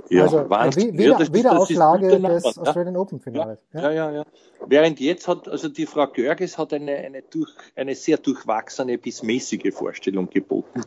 Ja, 0.08 0.22
also 0.22 0.48
Wahnsinn. 0.48 0.96
Wieder, 0.96 1.18
ja, 1.20 1.32
Wiederauflage 1.32 2.20
des 2.20 2.44
ja. 2.44 2.62
Australian 2.62 2.96
Open 2.96 3.20
Finales. 3.20 3.58
Ja, 3.72 3.90
ja, 3.90 4.10
ja. 4.10 4.24
Während 4.66 5.00
jetzt 5.00 5.28
hat, 5.28 5.48
also 5.48 5.68
die 5.68 5.86
Frau 5.86 6.06
Görges 6.06 6.58
hat 6.58 6.72
eine, 6.72 6.96
eine, 6.96 7.22
durch, 7.22 7.50
eine 7.74 7.94
sehr 7.94 8.16
durchwachsene 8.16 8.98
bis 8.98 9.22
mäßige 9.22 9.72
Vorstellung 9.74 10.30
geboten. 10.30 10.82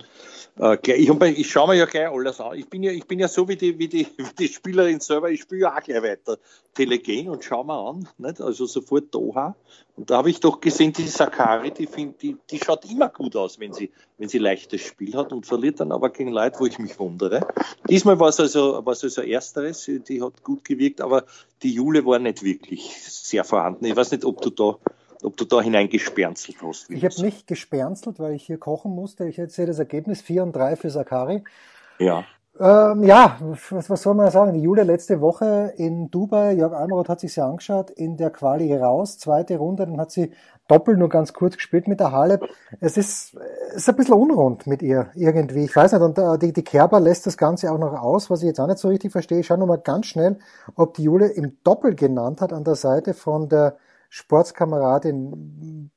Äh, 0.59 0.77
ich, 0.95 1.09
ich 1.09 1.49
schaue 1.49 1.69
mir 1.69 1.75
ja 1.75 1.85
gleich 1.85 2.09
alles 2.09 2.39
an. 2.41 2.57
Ich 2.57 2.69
bin 2.69 2.83
ja, 2.83 2.91
ich 2.91 3.05
bin 3.05 3.19
ja 3.19 3.27
so 3.27 3.47
wie 3.47 3.55
die, 3.55 3.77
wie 3.77 3.87
die, 3.87 4.07
wie 4.17 4.35
die 4.37 4.47
Spielerin 4.47 4.99
selber, 4.99 5.29
ich 5.29 5.41
spiele 5.41 5.61
ja 5.61 5.77
auch 5.77 5.81
gleich 5.81 6.01
weiter 6.01 6.37
Telegen 6.73 7.29
und 7.29 7.43
schaue 7.43 7.65
mir 7.65 7.73
an, 7.73 8.07
nicht? 8.17 8.41
also 8.41 8.65
sofort 8.65 9.13
Doha. 9.13 9.55
Und 9.95 10.09
da 10.09 10.17
habe 10.17 10.29
ich 10.29 10.39
doch 10.39 10.61
gesehen, 10.61 10.93
die 10.93 11.07
Sakari, 11.07 11.71
die, 11.71 11.87
find, 11.87 12.21
die, 12.21 12.37
die 12.49 12.57
schaut 12.57 12.89
immer 12.89 13.09
gut 13.09 13.35
aus, 13.35 13.59
wenn 13.59 13.73
sie, 13.73 13.91
wenn 14.17 14.29
sie 14.29 14.37
leichtes 14.37 14.81
Spiel 14.81 15.13
hat 15.15 15.33
und 15.33 15.45
verliert 15.45 15.79
dann 15.79 15.91
aber 15.91 16.09
gegen 16.09 16.31
Leute, 16.31 16.59
wo 16.59 16.65
ich 16.65 16.79
mich 16.79 16.97
wundere. 16.99 17.45
Diesmal 17.89 18.19
war 18.19 18.29
es 18.29 18.39
also, 18.39 18.81
es 18.85 19.08
also 19.17 19.29
Ersteres, 19.29 19.89
die 20.07 20.21
hat 20.21 20.43
gut 20.43 20.65
gewirkt, 20.65 21.01
aber 21.01 21.25
die 21.63 21.73
Jule 21.73 22.05
war 22.05 22.19
nicht 22.19 22.43
wirklich 22.43 22.95
sehr 23.01 23.43
vorhanden. 23.43 23.85
Ich 23.85 23.95
weiß 23.95 24.11
nicht, 24.11 24.25
ob 24.25 24.41
du 24.41 24.49
da 24.49 24.77
ob 25.21 25.35
du 25.35 25.43
da 25.43 25.61
hineingesperzelt 25.61 26.61
hast. 26.61 26.89
Ich 26.89 27.03
habe 27.03 27.21
nicht 27.21 27.45
gesperzelt, 27.45 28.19
weil 28.19 28.35
ich 28.35 28.45
hier 28.45 28.57
kochen 28.57 28.95
musste. 28.95 29.27
Ich 29.27 29.35
sehe 29.35 29.65
das 29.65 29.77
Ergebnis 29.77 30.21
4 30.21 30.43
und 30.43 30.55
3 30.55 30.77
für 30.77 30.89
Sakari. 30.89 31.43
Ja. 31.99 32.25
Ähm, 32.59 33.03
ja, 33.03 33.37
was, 33.39 33.89
was 33.89 34.01
soll 34.01 34.15
man 34.15 34.29
sagen? 34.31 34.53
Die 34.53 34.61
Julia 34.61 34.83
letzte 34.83 35.21
Woche 35.21 35.73
in 35.77 36.11
Dubai, 36.11 36.53
Jörg 36.53 36.73
Almaroth 36.73 37.07
hat 37.07 37.21
sich 37.21 37.37
ja 37.37 37.47
angeschaut, 37.47 37.89
in 37.89 38.17
der 38.17 38.31
Quali 38.31 38.75
raus, 38.75 39.17
zweite 39.17 39.57
Runde, 39.57 39.85
dann 39.85 39.99
hat 39.99 40.11
sie 40.11 40.33
doppelt 40.67 40.99
nur 40.99 41.07
ganz 41.07 41.31
kurz 41.31 41.55
gespielt 41.55 41.87
mit 41.87 42.01
der 42.01 42.11
Halep. 42.11 42.43
Es 42.81 42.97
ist, 42.97 43.35
es 43.69 43.75
ist 43.77 43.89
ein 43.89 43.95
bisschen 43.95 44.15
unrund 44.15 44.67
mit 44.67 44.81
ihr 44.81 45.09
irgendwie. 45.15 45.63
Ich 45.63 45.75
weiß 45.75 45.93
nicht, 45.93 46.01
und 46.01 46.17
äh, 46.17 46.37
die, 46.37 46.51
die 46.51 46.63
Kerber 46.63 46.99
lässt 46.99 47.25
das 47.25 47.37
Ganze 47.37 47.71
auch 47.71 47.79
noch 47.79 47.93
aus, 47.93 48.29
was 48.29 48.41
ich 48.41 48.47
jetzt 48.47 48.59
auch 48.59 48.67
nicht 48.67 48.79
so 48.79 48.89
richtig 48.89 49.13
verstehe. 49.13 49.39
Ich 49.39 49.47
schaue 49.47 49.57
nochmal 49.57 49.79
ganz 49.79 50.07
schnell, 50.07 50.37
ob 50.75 50.95
die 50.95 51.03
Julia 51.03 51.27
im 51.27 51.59
Doppel 51.63 51.95
genannt 51.95 52.41
hat 52.41 52.51
an 52.51 52.65
der 52.65 52.75
Seite 52.75 53.13
von 53.13 53.47
der 53.47 53.77
Sportskameradin 54.09 55.91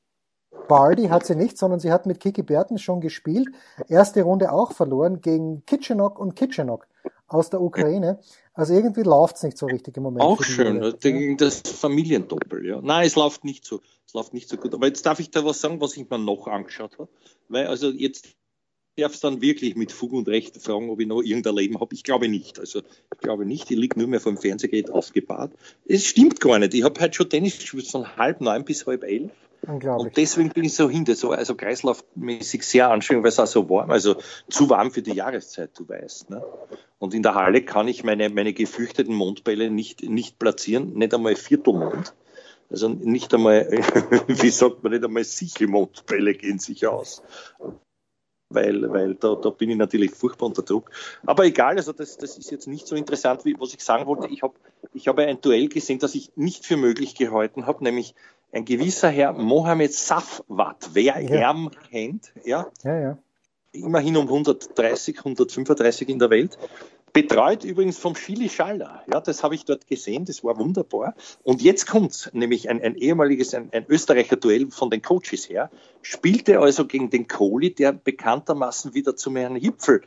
Bardi 0.69 1.09
hat 1.09 1.27
sie 1.27 1.37
nicht, 1.37 1.59
sondern 1.59 1.81
sie 1.81 1.93
hat 1.93 2.07
mit 2.07 2.21
Kiki 2.21 2.43
Bertens 2.43 2.83
schon 2.83 3.01
gespielt. 3.01 3.49
Erste 3.89 4.23
Runde 4.23 4.53
auch 4.53 4.73
verloren 4.73 5.21
gegen 5.21 5.65
Kitchenok 5.67 6.19
und 6.19 6.37
Kitchenok 6.37 6.87
aus 7.29 7.51
der 7.51 7.61
Ukraine. 7.61 8.19
Also 8.55 8.75
irgendwie 8.75 9.03
läuft 9.03 9.37
es 9.37 9.43
nicht 9.43 9.57
so 9.57 9.67
richtig 9.67 9.97
im 9.97 10.03
Moment. 10.03 10.25
Auch 10.25 10.43
schön, 10.43 10.81
Welt, 10.81 11.41
das 11.41 11.61
Familiendoppel, 11.61 12.67
ja. 12.67 12.81
Nein, 12.83 13.07
es 13.07 13.17
läuft 13.17 13.45
nicht 13.45 13.65
so, 13.65 13.81
es 14.07 14.13
läuft 14.13 14.35
nicht 14.35 14.49
so 14.49 14.57
gut. 14.57 14.75
Aber 14.75 14.87
jetzt 14.87 15.07
darf 15.07 15.21
ich 15.21 15.31
da 15.31 15.45
was 15.45 15.61
sagen, 15.61 15.81
was 15.81 15.97
ich 15.97 16.09
mir 16.09 16.19
noch 16.19 16.47
angeschaut 16.47 16.99
habe. 16.99 17.09
Weil 17.49 17.67
also 17.67 17.91
jetzt 17.91 18.29
darf 18.97 19.15
es 19.15 19.21
dann 19.21 19.41
wirklich 19.41 19.75
mit 19.75 19.91
Fug 19.91 20.13
und 20.13 20.29
Recht 20.29 20.61
fragen, 20.61 20.91
ob 20.91 21.01
ich 21.01 21.07
noch 21.07 21.23
irgendein 21.23 21.55
Leben 21.55 21.81
habe. 21.81 21.95
Ich 21.95 22.05
glaube 22.05 22.29
nicht. 22.29 22.59
Also 22.59 22.81
ich 22.81 23.21
glaube 23.21 23.47
nicht, 23.47 23.71
ich 23.71 23.79
liege 23.79 23.99
nur 23.99 24.09
mehr 24.09 24.21
vom 24.21 24.37
Fernsehgerät 24.37 24.91
aufgebahrt. 24.91 25.53
Es 25.87 26.05
stimmt 26.05 26.41
gar 26.41 26.59
nicht. 26.59 26.75
Ich 26.75 26.83
habe 26.83 27.01
heute 27.01 27.15
schon 27.15 27.31
Tennis 27.31 27.59
gespielt 27.59 27.87
von 27.87 28.17
halb 28.17 28.41
neun 28.43 28.65
bis 28.65 28.87
halb 28.87 29.05
elf. 29.05 29.33
Unglaublich. 29.67 30.07
Und 30.07 30.17
deswegen 30.17 30.51
bin 30.51 30.65
ich 30.65 30.75
so 30.75 30.91
hinter, 30.91 31.15
so, 31.15 31.31
also 31.31 31.55
kreislaufmäßig 31.55 32.65
sehr 32.65 32.91
anstrengend, 32.91 33.23
weil 33.23 33.29
es 33.29 33.39
auch 33.39 33.47
so 33.47 33.69
warm, 33.71 33.91
also 33.91 34.17
zu 34.49 34.69
warm 34.69 34.91
für 34.91 35.03
die 35.03 35.13
Jahreszeit, 35.13 35.71
du 35.79 35.89
weißt. 35.89 36.31
Ne? 36.31 36.43
Und 36.99 37.15
in 37.15 37.23
der 37.23 37.35
Halle 37.35 37.63
kann 37.63 37.87
ich 37.87 38.03
meine, 38.03 38.29
meine 38.29 38.53
gefürchteten 38.53 39.15
Mondbälle 39.15 39.71
nicht, 39.71 40.03
nicht 40.03 40.39
platzieren, 40.39 40.95
nicht 40.95 41.15
einmal 41.15 41.37
Viertelmond. 41.37 42.15
Also 42.71 42.89
nicht 42.89 43.33
einmal, 43.35 43.71
wie 44.27 44.51
sagt 44.51 44.83
man, 44.83 44.93
nicht 44.93 45.05
einmal 45.05 45.25
Sichelmondbälle 45.25 46.35
gehen 46.35 46.59
sich 46.59 46.87
aus 46.87 47.23
weil, 48.55 48.91
weil 48.91 49.15
da, 49.15 49.35
da 49.35 49.51
bin 49.51 49.71
ich 49.71 49.77
natürlich 49.77 50.13
furchtbar 50.13 50.47
unter 50.47 50.63
Druck. 50.63 50.91
Aber 51.25 51.45
egal, 51.45 51.77
also 51.77 51.93
das, 51.93 52.19
das 52.19 52.39
ist 52.39 52.51
jetzt 52.51 52.67
nicht 52.67 52.87
so 52.87 52.97
interessant, 52.97 53.45
wie 53.45 53.59
was 53.59 53.75
ich 53.75 53.83
sagen 53.83 54.07
wollte. 54.07 54.29
Ich 54.29 54.43
habe 54.43 54.55
ich 54.95 55.09
hab 55.09 55.19
ein 55.19 55.41
Duell 55.41 55.69
gesehen, 55.69 55.99
das 55.99 56.15
ich 56.15 56.33
nicht 56.37 56.67
für 56.67 56.77
möglich 56.77 57.15
gehalten 57.15 57.67
habe, 57.67 57.85
nämlich 57.85 58.15
ein 58.53 58.65
gewisser 58.65 59.09
Herr 59.09 59.33
Mohamed 59.33 59.93
Safwat. 59.93 60.91
Wer 60.93 61.21
ja. 61.21 61.53
ihn 61.53 61.71
kennt, 61.91 62.33
ja, 62.45 62.71
ja, 62.85 63.01
ja. 63.01 63.19
immerhin 63.73 64.17
um 64.17 64.29
130, 64.29 65.19
135 65.19 66.09
in 66.09 66.19
der 66.19 66.31
Welt, 66.31 66.59
Betreut 67.15 67.63
übrigens 67.65 67.99
vom 67.99 68.15
Chili 68.15 68.49
Schaller. 68.49 69.03
Ja, 69.13 69.21
das 69.21 69.43
habe 69.43 69.55
ich 69.55 69.67
dort 69.67 69.87
gesehen, 69.87 70.25
das 70.25 70.43
war 70.45 70.59
wunderbar. 70.59 71.15
Und 71.43 71.61
jetzt 71.61 71.87
kommt 71.87 72.31
nämlich 72.33 72.71
ein, 72.71 72.81
ein 72.81 72.95
ehemaliges, 72.95 73.53
ein, 73.53 73.69
ein 73.73 73.85
Österreicher 73.87 74.37
Duell 74.37 74.71
von 74.71 74.89
den 74.89 75.03
Coaches 75.03 75.47
her, 75.51 75.71
spielte 76.01 76.61
also 76.61 76.87
gegen 76.87 77.11
den 77.11 77.29
Kohli, 77.29 77.75
der 77.75 77.93
bekanntermaßen 77.93 78.95
wieder 78.95 79.15
zum 79.15 79.37
Herrn 79.37 79.57
Hipfel 79.57 80.01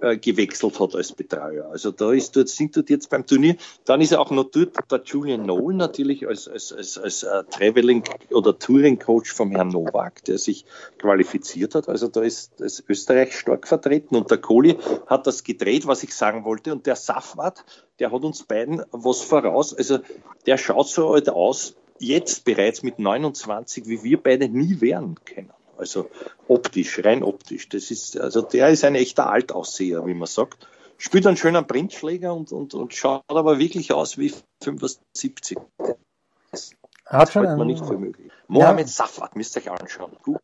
äh, 0.00 0.16
gewechselt 0.16 0.80
hat 0.80 0.94
als 0.94 1.12
Betreuer. 1.12 1.70
Also 1.70 1.90
da 1.90 2.12
ist 2.12 2.36
dort, 2.36 2.48
sind 2.48 2.76
dort 2.76 2.90
jetzt 2.90 3.10
beim 3.10 3.26
Turnier. 3.26 3.56
Dann 3.84 4.00
ist 4.00 4.12
er 4.12 4.20
auch 4.20 4.30
noch 4.30 4.50
dort 4.50 4.90
der 4.90 5.02
Julian 5.04 5.46
Nolan 5.46 5.76
natürlich 5.76 6.26
als, 6.26 6.48
als, 6.48 6.72
als, 6.72 6.98
als 6.98 7.24
uh, 7.24 7.42
Traveling 7.50 8.04
oder 8.30 8.58
Touring 8.58 8.98
Coach 8.98 9.32
vom 9.32 9.50
Herrn 9.50 9.68
Nowak, 9.68 10.24
der 10.24 10.38
sich 10.38 10.64
qualifiziert 10.98 11.74
hat. 11.74 11.88
Also 11.88 12.08
da 12.08 12.22
ist, 12.22 12.60
ist 12.60 12.84
Österreich 12.88 13.36
stark 13.36 13.68
vertreten 13.68 14.16
und 14.16 14.30
der 14.30 14.38
Kohli 14.38 14.76
hat 15.06 15.26
das 15.26 15.44
gedreht, 15.44 15.86
was 15.86 16.02
ich 16.02 16.14
sagen 16.14 16.44
wollte. 16.44 16.72
Und 16.72 16.86
der 16.86 16.96
Safwat, 16.96 17.64
der 17.98 18.12
hat 18.12 18.22
uns 18.22 18.42
beiden 18.42 18.82
was 18.90 19.22
voraus. 19.22 19.74
Also 19.74 19.98
der 20.46 20.58
schaut 20.58 20.88
so 20.88 21.12
halt 21.12 21.28
aus, 21.28 21.74
jetzt 21.98 22.44
bereits 22.44 22.82
mit 22.82 22.98
29, 22.98 23.86
wie 23.86 24.02
wir 24.02 24.22
beide 24.22 24.48
nie 24.48 24.80
werden 24.80 25.16
können. 25.24 25.52
Also 25.80 26.10
optisch, 26.46 27.02
rein 27.04 27.22
optisch. 27.22 27.68
Das 27.70 27.90
ist, 27.90 28.20
also 28.20 28.42
der 28.42 28.68
ist 28.68 28.84
ein 28.84 28.94
echter 28.94 29.30
Altausseher, 29.30 30.06
wie 30.06 30.14
man 30.14 30.26
sagt. 30.26 30.68
Spielt 30.98 31.26
einen 31.26 31.38
schönen 31.38 31.66
Printschläger 31.66 32.34
und, 32.34 32.52
und, 32.52 32.74
und 32.74 32.94
schaut 32.94 33.24
aber 33.28 33.58
wirklich 33.58 33.92
aus 33.94 34.18
wie 34.18 34.34
75. 34.62 35.58
Das 36.50 36.72
hat 37.06 37.32
schon 37.32 37.44
man 37.44 37.66
nicht 37.66 37.84
für 37.84 37.96
möglich. 37.96 38.30
Mohamed 38.48 38.86
ja. 38.86 38.92
Safat, 38.92 39.34
müsst 39.34 39.56
ihr 39.56 39.62
euch 39.62 39.70
anschauen. 39.70 40.12
Gut. 40.22 40.40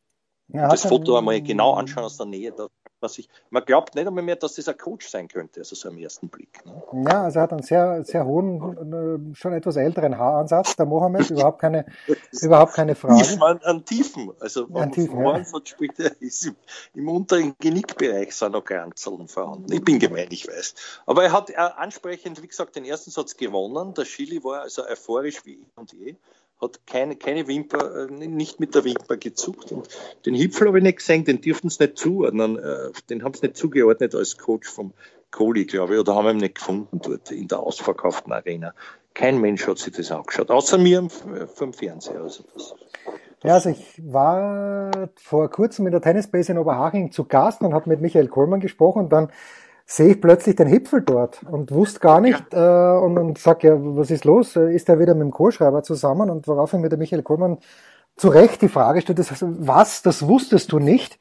Ja, 0.49 0.69
das 0.69 0.87
Foto 0.87 1.19
einmal 1.19 1.43
genau 1.43 1.75
anschauen 1.75 2.05
aus 2.05 2.17
der 2.17 2.27
Nähe. 2.27 2.53
Da 2.53 2.69
was 3.01 3.19
ich, 3.19 3.29
man 3.51 3.65
glaubt 3.65 3.95
nicht 3.95 4.07
einmal 4.07 4.25
mehr, 4.25 4.37
dass 4.37 4.55
das 4.55 4.69
ein 4.69 4.77
Coach 4.77 5.09
sein 5.09 5.29
könnte, 5.29 5.61
also 5.61 5.75
so 5.75 5.89
am 5.89 5.99
ersten 5.99 6.29
Blick. 6.29 6.65
Ne? 6.65 6.83
Ja, 7.09 7.25
also 7.25 7.39
er 7.39 7.43
hat 7.43 7.53
einen 7.53 7.63
sehr, 7.63 8.05
sehr 8.05 8.25
hohen, 8.25 9.33
äh, 9.33 9.35
schon 9.35 9.53
etwas 9.53 9.77
älteren 9.77 10.17
Haaransatz, 10.17 10.77
der 10.77 10.87
Mohammed, 10.87 11.31
überhaupt 11.31 11.61
keine, 11.61 11.87
überhaupt 12.43 12.75
keine 12.75 12.95
Frage. 12.95 13.23
Tief, 13.23 13.43
an, 13.43 13.59
an 13.63 13.85
Tiefen, 13.85 14.33
also 14.41 14.67
an 14.75 14.93
Tiefen, 14.93 15.21
ja. 15.21 15.45
spielt, 15.65 15.99
er 15.99 16.21
ist 16.21 16.47
im, 16.47 16.57
im, 16.95 17.09
unteren 17.09 17.55
Genickbereich 17.59 18.35
sind 18.35 18.53
noch 18.53 18.65
Granzeln 18.65 19.29
vorhanden. 19.29 19.73
Ich 19.73 19.85
bin 19.85 19.99
gemein, 19.99 20.29
ich 20.31 20.47
weiß. 20.47 20.75
Aber 21.07 21.25
er 21.25 21.33
hat 21.33 21.51
er 21.51 21.79
ansprechend, 21.79 22.43
wie 22.43 22.49
gesagt, 22.49 22.77
den 22.77 22.85
ersten 22.85 23.11
Satz 23.11 23.37
gewonnen. 23.37 23.95
Der 23.95 24.05
Chili 24.05 24.43
war 24.43 24.63
also 24.63 24.85
euphorisch 24.87 25.45
wie 25.45 25.61
eh 25.61 25.67
und 25.77 25.93
je 25.93 26.17
hat 26.61 26.87
keine, 26.87 27.17
keine 27.17 27.49
Wimper, 27.49 28.09
äh, 28.09 28.11
nicht 28.11 28.61
mit 28.61 28.75
der 28.75 28.85
Wimper 28.85 29.17
gezuckt. 29.17 29.73
Und 29.73 29.89
den 30.25 30.35
Hipfel 30.35 30.69
habe 30.69 30.79
ich 30.79 30.85
nicht 30.85 30.99
gesehen, 30.99 31.25
den 31.25 31.41
dürften 31.41 31.69
sie 31.69 31.85
nicht 31.85 31.99
zuordnen, 31.99 32.59
äh, 32.59 32.91
den 33.11 33.23
haben 33.25 33.35
sie 33.35 33.47
nicht 33.47 33.57
zugeordnet 33.57 34.15
als 34.15 34.39
Coach 34.39 34.69
vom 34.69 34.93
Kohli, 35.31 35.67
glaube 35.67 35.95
ich, 35.95 36.01
oder 36.01 36.15
haben 36.15 36.29
ihn 36.29 36.37
nicht 36.39 36.55
gefunden 36.55 37.01
dort 37.03 37.31
in 37.31 37.49
der 37.49 37.61
ausverkauften 37.61 38.33
Arena. 38.33 38.75
Kein 39.13 39.41
Mensch 39.41 39.67
hat 39.67 39.79
sich 39.79 39.95
das 39.95 40.11
angeschaut, 40.11 40.51
außer 40.51 40.79
mir 40.79 41.09
vom 41.55 41.73
Fernseher. 41.73 42.23
Also 42.23 42.45
das 42.55 42.75
ja, 43.43 43.55
also 43.55 43.69
ich 43.69 44.03
war 44.03 45.11
vor 45.15 45.51
kurzem 45.51 45.87
in 45.87 45.93
der 45.93 46.01
Tennisbase 46.01 46.53
in 46.53 46.59
Oberhaching 46.59 47.13
zu 47.13 47.25
Gast 47.25 47.61
und 47.61 47.75
habe 47.75 47.89
mit 47.89 48.01
Michael 48.01 48.29
Kohlmann 48.29 48.61
gesprochen 48.61 49.05
und 49.05 49.13
dann 49.13 49.31
sehe 49.87 50.15
ich 50.15 50.21
plötzlich 50.21 50.57
den 50.57 50.67
Hipfel 50.67 51.01
dort 51.01 51.43
und 51.45 51.71
wusste 51.71 52.01
gar 52.01 52.21
nicht 52.21 52.53
ja. 52.53 52.97
äh, 52.97 52.99
und, 52.99 53.17
und 53.19 53.39
sag 53.39 53.63
ja, 53.63 53.77
was 53.79 54.11
ist 54.11 54.25
los? 54.25 54.57
Ist 54.57 54.89
er 54.89 54.99
wieder 54.99 55.15
mit 55.15 55.23
dem 55.23 55.31
Kohlschreiber 55.31 55.85
zusammen? 55.85 56.29
Und 56.29 56.49
woraufhin 56.49 56.81
mir 56.81 56.89
der 56.89 56.99
Michael 56.99 57.23
Kohlmann 57.23 57.59
zu 58.17 58.29
Recht 58.29 58.63
die 58.63 58.69
Frage 58.69 59.01
stellt, 59.01 59.21
das, 59.21 59.33
was, 59.41 60.03
das 60.03 60.27
wusstest 60.27 60.73
du 60.73 60.81
nicht? 60.81 61.19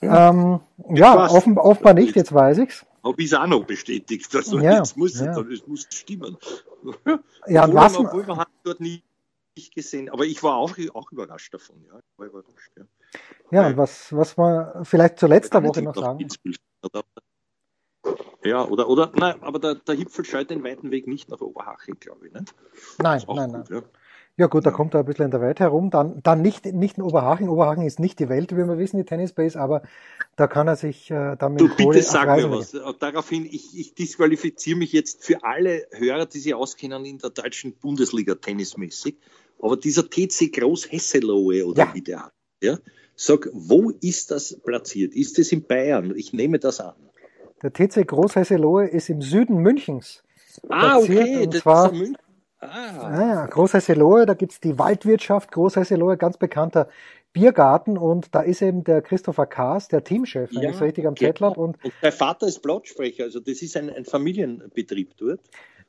Ja, 0.00 0.30
ähm, 0.30 0.60
ja 0.90 1.30
offen, 1.30 1.58
offenbar 1.58 1.94
nicht, 1.94 2.16
jetzt 2.16 2.34
weiß 2.34 2.58
ich's. 2.58 2.84
Habe 3.04 3.22
ich 3.22 3.32
es 3.32 3.34
auch 3.34 3.46
noch 3.46 3.64
bestätigt. 3.64 4.34
Also 4.34 4.58
ja, 4.58 4.78
jetzt 4.78 4.96
muss 4.96 5.20
ja. 5.20 5.38
es, 5.40 5.66
muss 5.66 5.86
stimmen. 5.88 6.36
Ja, 7.46 7.64
obwohl, 7.64 7.76
was, 7.76 7.98
man, 7.98 8.26
man 8.26 8.38
hat 8.38 8.48
dort 8.62 8.80
nie 8.80 9.02
gesehen, 9.74 10.08
aber 10.10 10.24
ich 10.24 10.42
war 10.42 10.56
auch, 10.56 10.76
auch 10.94 11.10
überrascht 11.10 11.52
davon. 11.52 11.76
Ja, 11.88 11.98
ich 11.98 12.18
war 12.18 12.26
überrascht, 12.26 12.72
ja. 12.76 12.84
ja 13.50 13.66
und 13.66 13.76
was, 13.76 14.12
was 14.12 14.36
man 14.36 14.84
vielleicht 14.84 15.18
zur 15.18 15.28
letzten 15.28 15.64
Woche 15.64 15.82
noch 15.82 15.96
sagen. 15.96 16.28
Ja, 18.48 18.66
oder, 18.66 18.88
oder, 18.88 19.12
nein, 19.14 19.34
aber 19.42 19.58
der, 19.58 19.74
der 19.76 19.94
Hipfel 19.94 20.24
scheut 20.24 20.50
den 20.50 20.64
weiten 20.64 20.90
Weg 20.90 21.06
nicht 21.06 21.28
nach 21.28 21.40
Oberhaching, 21.40 21.96
glaube 22.00 22.26
ich. 22.26 22.32
Ne? 22.32 22.44
Nein, 22.98 23.22
nein, 23.26 23.26
gut, 23.26 23.36
nein. 23.36 23.64
Ja. 23.70 23.82
Ja 24.38 24.46
gut, 24.46 24.64
da 24.64 24.70
kommt 24.70 24.94
er 24.94 25.00
ein 25.00 25.06
bisschen 25.06 25.24
in 25.24 25.30
der 25.32 25.40
Welt 25.40 25.58
herum. 25.58 25.90
Dann, 25.90 26.22
dann 26.22 26.42
nicht, 26.42 26.64
nicht 26.64 26.96
in 26.96 27.02
Oberhaching. 27.02 27.48
Oberhaching 27.48 27.84
ist 27.84 27.98
nicht 27.98 28.20
die 28.20 28.28
Welt, 28.28 28.52
wie 28.52 28.64
wir 28.64 28.78
wissen, 28.78 28.96
die 28.96 29.04
Tennisbase, 29.04 29.58
aber 29.58 29.82
da 30.36 30.46
kann 30.46 30.68
er 30.68 30.76
sich 30.76 31.10
äh, 31.10 31.34
damit 31.36 31.60
Du 31.60 31.68
bitte 31.74 32.00
sag 32.02 32.36
mir 32.36 32.48
was. 32.48 32.70
Daraufhin, 33.00 33.44
ich, 33.46 33.76
ich 33.76 33.94
disqualifiziere 33.96 34.78
mich 34.78 34.92
jetzt 34.92 35.24
für 35.24 35.42
alle 35.42 35.88
Hörer, 35.90 36.26
die 36.26 36.38
sich 36.38 36.54
auskennen 36.54 37.04
in 37.04 37.18
der 37.18 37.30
deutschen 37.30 37.72
Bundesliga 37.78 38.36
tennismäßig. 38.36 39.16
Aber 39.60 39.76
dieser 39.76 40.08
TC 40.08 40.52
Groß 40.52 40.92
Hesselohe 40.92 41.66
oder 41.66 41.86
ja. 41.86 41.94
wie 41.94 42.02
der 42.02 42.26
hat, 42.26 42.32
ja, 42.62 42.78
sag, 43.16 43.48
wo 43.52 43.90
ist 43.90 44.30
das 44.30 44.56
platziert? 44.64 45.14
Ist 45.14 45.40
es 45.40 45.50
in 45.50 45.66
Bayern? 45.66 46.14
Ich 46.16 46.32
nehme 46.32 46.60
das 46.60 46.78
an. 46.78 46.94
Der 47.62 47.72
TC 47.72 48.06
Groß 48.06 48.36
Hesselohe 48.36 48.86
ist 48.86 49.08
im 49.08 49.20
Süden 49.20 49.58
Münchens. 49.58 50.22
Ah, 50.68 50.98
okay, 50.98 51.44
und 51.44 51.54
das 51.54 51.62
zwar, 51.62 51.92
ist 51.92 51.98
München. 51.98 52.16
Ah. 52.60 53.20
Ja, 53.20 53.46
Großhesselohe, 53.46 54.26
da 54.26 54.34
gibt's 54.34 54.60
die 54.60 54.78
Waldwirtschaft 54.78 55.52
Großhesselohe, 55.52 56.16
ganz 56.16 56.38
bekannter 56.38 56.88
Biergarten 57.32 57.96
und 57.96 58.34
da 58.34 58.40
ist 58.40 58.62
eben 58.62 58.82
der 58.82 59.00
Christopher 59.00 59.46
Kaas, 59.46 59.86
der 59.86 60.02
Teamchef, 60.02 60.50
wenn 60.52 60.62
ja, 60.62 60.70
ich 60.70 60.76
es 60.76 60.82
richtig 60.82 61.06
am 61.06 61.16
Zettel 61.16 61.46
habe. 61.46 61.60
Und, 61.60 61.82
und 61.84 61.92
der 62.02 62.10
Vater 62.10 62.48
ist 62.48 62.60
Platzsprecher, 62.60 63.24
also 63.24 63.38
das 63.38 63.62
ist 63.62 63.76
ein, 63.76 63.90
ein 63.90 64.04
Familienbetrieb 64.04 65.16
dort. 65.16 65.40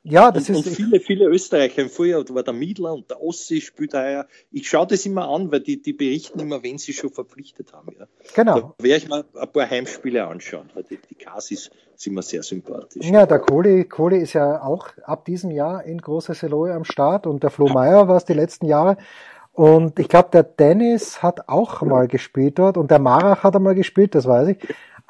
Ja, 0.02 0.30
das 0.30 0.48
und, 0.48 0.56
ist. 0.56 0.66
Und 0.66 0.74
viele, 0.74 1.00
viele 1.00 1.26
Österreicher, 1.26 1.88
vorher 1.88 2.24
war 2.30 2.42
der 2.42 2.54
Miedler 2.54 2.94
und 2.94 3.10
der 3.10 3.22
Ossi 3.22 3.60
spielt 3.60 3.92
heuer. 3.92 4.26
Ich 4.50 4.68
schaue 4.68 4.86
das 4.86 5.04
immer 5.04 5.28
an, 5.28 5.52
weil 5.52 5.60
die, 5.60 5.82
die 5.82 5.92
berichten 5.92 6.40
immer, 6.40 6.62
wenn 6.62 6.78
sie 6.78 6.94
schon 6.94 7.10
verpflichtet 7.10 7.72
haben. 7.74 7.94
Ja. 7.98 8.06
Genau. 8.34 8.74
Da 8.78 8.84
werde 8.84 9.04
ich 9.04 9.08
mir 9.08 9.24
ein 9.34 9.52
paar 9.52 9.68
Heimspiele 9.68 10.26
anschauen, 10.26 10.70
weil 10.74 10.84
die, 10.84 10.98
die 11.10 11.16
Kasis 11.16 11.70
sind 11.96 12.14
mir 12.14 12.22
sehr 12.22 12.42
sympathisch. 12.42 13.04
Ja, 13.06 13.26
der 13.26 13.40
Kohli, 13.40 13.84
Kohli 13.84 14.18
ist 14.18 14.32
ja 14.32 14.62
auch 14.62 14.88
ab 15.04 15.26
diesem 15.26 15.50
Jahr 15.50 15.84
in 15.84 15.98
Große 15.98 16.32
Seloe 16.32 16.72
am 16.72 16.84
Start 16.84 17.26
und 17.26 17.42
der 17.42 17.50
Flo. 17.50 17.68
Meyer 17.68 18.08
war 18.08 18.16
es 18.16 18.24
die 18.24 18.32
letzten 18.32 18.66
Jahre. 18.66 18.96
Und 19.52 19.98
ich 19.98 20.08
glaube, 20.08 20.30
der 20.32 20.44
Dennis 20.44 21.22
hat 21.22 21.48
auch 21.48 21.82
mal 21.82 22.08
gespielt 22.08 22.58
dort 22.58 22.78
und 22.78 22.90
der 22.90 23.00
Marach 23.00 23.42
hat 23.42 23.54
einmal 23.56 23.74
gespielt, 23.74 24.14
das 24.14 24.26
weiß 24.26 24.48
ich. 24.48 24.58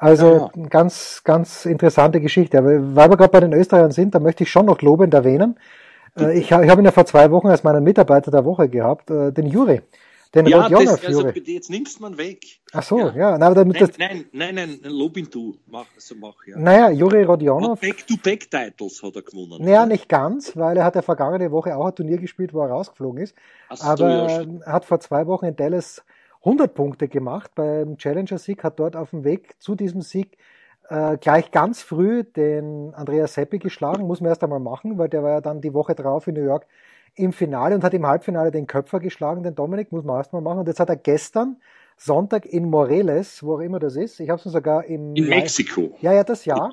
Also 0.01 0.49
ja. 0.55 0.67
ganz, 0.67 1.21
ganz 1.23 1.65
interessante 1.65 2.21
Geschichte. 2.21 2.57
Aber 2.57 2.95
weil 2.95 3.11
wir 3.11 3.17
gerade 3.17 3.31
bei 3.31 3.39
den 3.39 3.53
Österreichern 3.53 3.91
sind, 3.91 4.15
da 4.15 4.19
möchte 4.19 4.43
ich 4.43 4.49
schon 4.49 4.65
noch 4.65 4.81
lobend 4.81 5.13
erwähnen. 5.13 5.59
Äh, 6.17 6.39
ich, 6.39 6.45
ich 6.45 6.51
habe 6.51 6.81
ihn 6.81 6.85
ja 6.85 6.91
vor 6.91 7.05
zwei 7.05 7.29
Wochen 7.29 7.47
als 7.47 7.63
meinen 7.63 7.83
Mitarbeiter 7.83 8.31
der 8.31 8.43
Woche 8.43 8.67
gehabt, 8.67 9.11
äh, 9.11 9.31
den 9.31 9.45
Juri. 9.45 9.81
Den 10.33 10.47
ja, 10.47 10.67
das, 10.69 11.05
also, 11.05 11.27
jetzt 11.29 11.69
nimmst 11.69 11.99
man 11.99 12.17
weg. 12.17 12.39
Ach 12.71 12.81
so, 12.81 12.97
ja. 12.97 13.13
ja 13.15 13.37
nein, 13.37 13.53
damit 13.53 13.79
nein, 13.79 13.87
das, 13.87 13.97
nein, 13.99 14.25
nein, 14.31 14.55
nein, 14.55 14.79
lob 14.85 15.17
ihn 15.17 15.27
du. 15.29 15.57
Mach, 15.67 15.85
also 15.93 16.15
mach, 16.15 16.35
ja. 16.47 16.57
Naja, 16.57 16.89
Juri 16.89 17.23
Rodionov. 17.23 17.79
Back-to-Back-Titles 17.79 19.03
hat 19.03 19.17
er 19.17 19.21
gewonnen. 19.21 19.63
Naja, 19.63 19.85
nicht 19.85 20.09
ganz, 20.09 20.57
weil 20.57 20.77
er 20.77 20.85
hat 20.85 20.95
ja 20.95 21.03
vergangene 21.03 21.51
Woche 21.51 21.75
auch 21.75 21.85
ein 21.85 21.95
Turnier 21.95 22.17
gespielt, 22.17 22.55
wo 22.55 22.61
er 22.61 22.69
rausgeflogen 22.69 23.21
ist. 23.21 23.35
Ach, 23.69 23.83
aber 23.83 24.09
er 24.65 24.73
hat 24.73 24.85
vor 24.85 24.99
zwei 24.99 25.27
Wochen 25.27 25.45
in 25.45 25.55
Dallas 25.55 26.01
100 26.43 26.73
Punkte 26.73 27.07
gemacht 27.07 27.51
beim 27.55 27.97
Challenger-Sieg, 27.97 28.63
hat 28.63 28.79
dort 28.79 28.95
auf 28.95 29.11
dem 29.11 29.23
Weg 29.23 29.55
zu 29.59 29.75
diesem 29.75 30.01
Sieg 30.01 30.37
äh, 30.89 31.17
gleich 31.17 31.51
ganz 31.51 31.81
früh 31.81 32.23
den 32.23 32.93
Andreas 32.95 33.35
Seppi 33.35 33.59
geschlagen, 33.59 34.07
muss 34.07 34.21
man 34.21 34.29
erst 34.29 34.43
einmal 34.43 34.59
machen, 34.59 34.97
weil 34.97 35.09
der 35.09 35.23
war 35.23 35.31
ja 35.31 35.41
dann 35.41 35.61
die 35.61 35.73
Woche 35.73 35.95
drauf 35.95 36.27
in 36.27 36.35
New 36.35 36.43
York 36.43 36.65
im 37.15 37.33
Finale 37.33 37.75
und 37.75 37.83
hat 37.83 37.93
im 37.93 38.07
Halbfinale 38.07 38.51
den 38.51 38.67
Köpfer 38.67 38.99
geschlagen, 38.99 39.43
den 39.43 39.55
Dominik, 39.55 39.91
muss 39.91 40.03
man 40.03 40.17
erst 40.17 40.33
mal 40.33 40.41
machen. 40.41 40.59
Und 40.59 40.67
jetzt 40.67 40.79
hat 40.79 40.89
er 40.89 40.95
gestern 40.95 41.57
Sonntag 42.03 42.47
in 42.47 42.67
Moreles, 42.67 43.43
wo 43.43 43.57
auch 43.57 43.59
immer 43.59 43.77
das 43.77 43.95
ist. 43.95 44.19
Ich 44.19 44.29
habe 44.31 44.41
es 44.43 44.51
sogar 44.51 44.85
im 44.85 45.15
in 45.15 45.27
Mexiko. 45.27 45.95
Ja, 46.01 46.11
ja, 46.13 46.23
das 46.23 46.45
ja. 46.45 46.71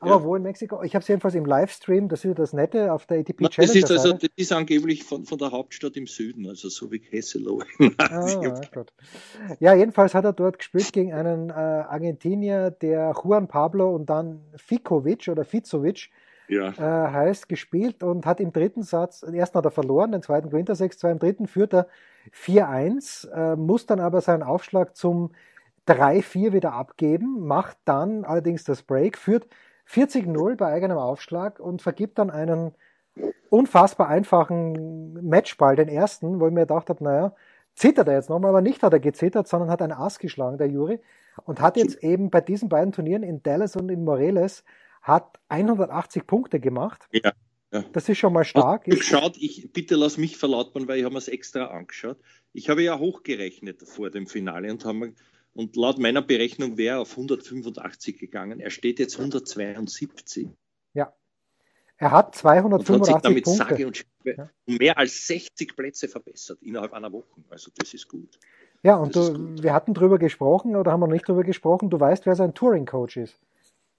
Aber 0.00 0.10
ja. 0.10 0.24
wo 0.24 0.34
in 0.34 0.42
Mexiko? 0.42 0.82
Ich 0.82 0.94
habe 0.94 1.02
es 1.02 1.08
jedenfalls 1.08 1.34
im 1.34 1.44
Livestream, 1.44 2.08
das 2.08 2.20
ist 2.20 2.24
ja 2.24 2.32
das 2.34 2.54
Nette 2.54 2.90
auf 2.90 3.04
der 3.04 3.18
ATP 3.18 3.50
Challenge. 3.50 3.54
Das 3.58 3.76
ist 3.76 3.90
also 3.90 4.14
das 4.14 4.30
ist 4.34 4.50
angeblich 4.50 5.04
von, 5.04 5.26
von 5.26 5.36
der 5.36 5.50
Hauptstadt 5.50 5.94
im 5.98 6.06
Süden, 6.06 6.48
also 6.48 6.70
so 6.70 6.90
wie 6.90 7.02
Hesselo. 7.10 7.62
ah. 7.98 8.60
Ja, 9.60 9.74
jedenfalls 9.74 10.14
hat 10.14 10.24
er 10.24 10.32
dort 10.32 10.58
gespielt 10.58 10.90
gegen 10.94 11.12
einen 11.12 11.50
äh, 11.50 11.52
Argentinier, 11.52 12.70
der 12.70 13.12
Juan 13.22 13.48
Pablo 13.48 13.94
und 13.94 14.08
dann 14.08 14.40
Fikovic 14.56 15.28
oder 15.28 15.44
Fizovic 15.44 16.08
ja. 16.48 16.68
äh, 16.70 17.12
heißt, 17.12 17.48
gespielt 17.48 18.02
und 18.02 18.26
hat 18.26 18.40
im 18.40 18.52
dritten 18.52 18.82
Satz, 18.82 19.20
den 19.20 19.34
ersten 19.34 19.58
hat 19.58 19.64
er 19.64 19.70
verloren, 19.70 20.12
den 20.12 20.22
zweiten 20.22 20.50
gewinnt 20.50 20.68
er 20.68 20.76
6-2, 20.76 21.10
im 21.12 21.18
dritten 21.18 21.46
führt 21.46 21.74
er 21.74 21.86
4-1, 22.34 23.30
äh, 23.30 23.56
muss 23.56 23.86
dann 23.86 24.00
aber 24.00 24.20
seinen 24.20 24.42
Aufschlag 24.42 24.96
zum 24.96 25.32
3-4 25.88 26.52
wieder 26.52 26.72
abgeben, 26.72 27.46
macht 27.46 27.76
dann 27.84 28.24
allerdings 28.24 28.64
das 28.64 28.82
Break, 28.82 29.18
führt 29.18 29.48
40-0 29.88 30.56
bei 30.56 30.66
eigenem 30.66 30.98
Aufschlag 30.98 31.58
und 31.58 31.82
vergibt 31.82 32.18
dann 32.18 32.30
einen 32.30 32.74
unfassbar 33.50 34.08
einfachen 34.08 35.28
Matchball, 35.28 35.76
den 35.76 35.88
ersten, 35.88 36.40
wo 36.40 36.46
ich 36.46 36.52
mir 36.52 36.60
gedacht 36.60 36.88
habe, 36.88 37.04
naja, 37.04 37.34
zittert 37.74 38.08
er 38.08 38.14
jetzt 38.14 38.30
nochmal, 38.30 38.50
aber 38.50 38.62
nicht 38.62 38.82
hat 38.82 38.92
er 38.92 39.00
gezittert, 39.00 39.48
sondern 39.48 39.70
hat 39.70 39.82
ein 39.82 39.92
Ass 39.92 40.18
geschlagen, 40.18 40.58
der 40.58 40.68
Juri, 40.68 41.00
und 41.44 41.60
hat 41.60 41.76
jetzt 41.76 42.02
eben 42.02 42.30
bei 42.30 42.40
diesen 42.40 42.68
beiden 42.68 42.92
Turnieren 42.92 43.22
in 43.22 43.42
Dallas 43.42 43.76
und 43.76 43.90
in 43.90 44.04
Moreles 44.04 44.64
hat 45.02 45.38
180 45.48 46.26
Punkte 46.26 46.60
gemacht. 46.60 47.06
Ja. 47.12 47.32
Ja. 47.72 47.84
Das 47.92 48.08
ist 48.08 48.18
schon 48.18 48.34
mal 48.34 48.44
stark. 48.44 48.86
Ich 48.86 48.98
geschaut, 48.98 49.36
ich, 49.38 49.72
bitte 49.72 49.96
lass 49.96 50.18
mich 50.18 50.36
verlautbaren, 50.36 50.88
weil 50.88 50.98
ich 50.98 51.04
habe 51.04 51.14
mir 51.14 51.18
es 51.18 51.28
extra 51.28 51.66
angeschaut. 51.68 52.18
Ich 52.52 52.68
habe 52.68 52.82
ja 52.82 52.98
hochgerechnet 52.98 53.88
vor 53.88 54.10
dem 54.10 54.26
Finale 54.26 54.70
und 54.70 54.84
haben 54.84 55.16
und 55.54 55.76
laut 55.76 55.98
meiner 55.98 56.22
Berechnung 56.22 56.76
wäre 56.76 56.96
er 56.96 57.00
auf 57.00 57.12
185 57.12 58.18
gegangen. 58.18 58.60
Er 58.60 58.70
steht 58.70 58.98
jetzt 58.98 59.18
172. 59.18 60.48
Ja. 60.94 61.14
Er 61.96 62.10
hat 62.10 62.34
285 62.34 62.94
und 62.94 63.00
hat 63.00 63.06
sich 63.06 63.22
damit 63.22 63.44
Punkte. 63.44 63.64
Sage 63.64 63.86
und 63.86 64.04
ja. 64.24 64.50
mehr 64.66 64.98
als 64.98 65.26
60 65.26 65.76
Plätze 65.76 66.08
verbessert 66.08 66.58
innerhalb 66.62 66.92
einer 66.92 67.12
Woche. 67.12 67.42
Also 67.48 67.70
das 67.76 67.94
ist 67.94 68.08
gut. 68.08 68.38
Ja, 68.82 68.96
und 68.96 69.14
du, 69.14 69.62
wir 69.62 69.72
hatten 69.72 69.94
drüber 69.94 70.18
gesprochen 70.18 70.76
oder 70.76 70.92
haben 70.92 71.00
wir 71.00 71.06
nicht 71.06 71.28
drüber 71.28 71.44
gesprochen. 71.44 71.88
Du 71.88 72.00
weißt, 72.00 72.26
wer 72.26 72.34
sein 72.34 72.54
Touring-Coach 72.54 73.16
ist. 73.16 73.38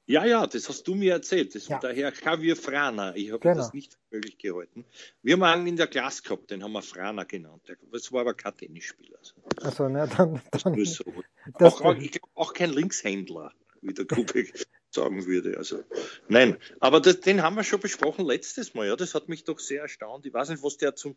Ja, 0.05 0.25
ja, 0.25 0.45
das 0.47 0.67
hast 0.67 0.85
du 0.87 0.95
mir 0.95 1.13
erzählt. 1.13 1.55
Das 1.55 1.67
ja. 1.67 1.75
war 1.75 1.79
der 1.79 1.93
Herr 1.93 2.13
Javier 2.13 2.57
Frana. 2.57 3.15
Ich 3.15 3.31
habe 3.31 3.39
genau. 3.39 3.55
das 3.55 3.73
nicht 3.73 3.93
für 3.93 4.15
möglich 4.15 4.37
gehalten. 4.37 4.85
Wir 5.21 5.33
haben 5.33 5.43
einen 5.43 5.67
in 5.67 5.77
der 5.77 5.87
Klasse 5.87 6.23
gehabt, 6.23 6.51
den 6.51 6.61
haben 6.61 6.73
wir 6.73 6.81
Frana 6.81 7.23
genannt. 7.23 7.61
Das 7.91 8.11
war 8.11 8.21
aber 8.21 8.33
kein 8.33 8.55
Tennisspieler. 8.57 9.17
Also, 9.61 9.87
na, 9.87 10.07
dann. 10.07 10.41
dann 10.51 10.85
so. 10.85 11.05
auch, 11.53 11.81
auch, 11.81 11.95
ich 11.95 12.11
glaube, 12.11 12.29
auch 12.35 12.53
kein 12.53 12.71
Linkshändler, 12.71 13.53
wie 13.81 13.93
der 13.93 14.05
Kubik 14.05 14.53
sagen 14.89 15.25
würde. 15.25 15.57
Also, 15.57 15.83
nein, 16.27 16.57
aber 16.81 16.99
das, 16.99 17.21
den 17.21 17.41
haben 17.41 17.55
wir 17.55 17.63
schon 17.63 17.79
besprochen 17.79 18.25
letztes 18.25 18.73
Mal. 18.73 18.87
Ja, 18.87 18.97
das 18.97 19.15
hat 19.15 19.29
mich 19.29 19.45
doch 19.45 19.59
sehr 19.59 19.83
erstaunt. 19.83 20.25
Ich 20.25 20.33
weiß 20.33 20.49
nicht, 20.49 20.63
was 20.63 20.75
der 20.75 20.95
zum, 20.95 21.15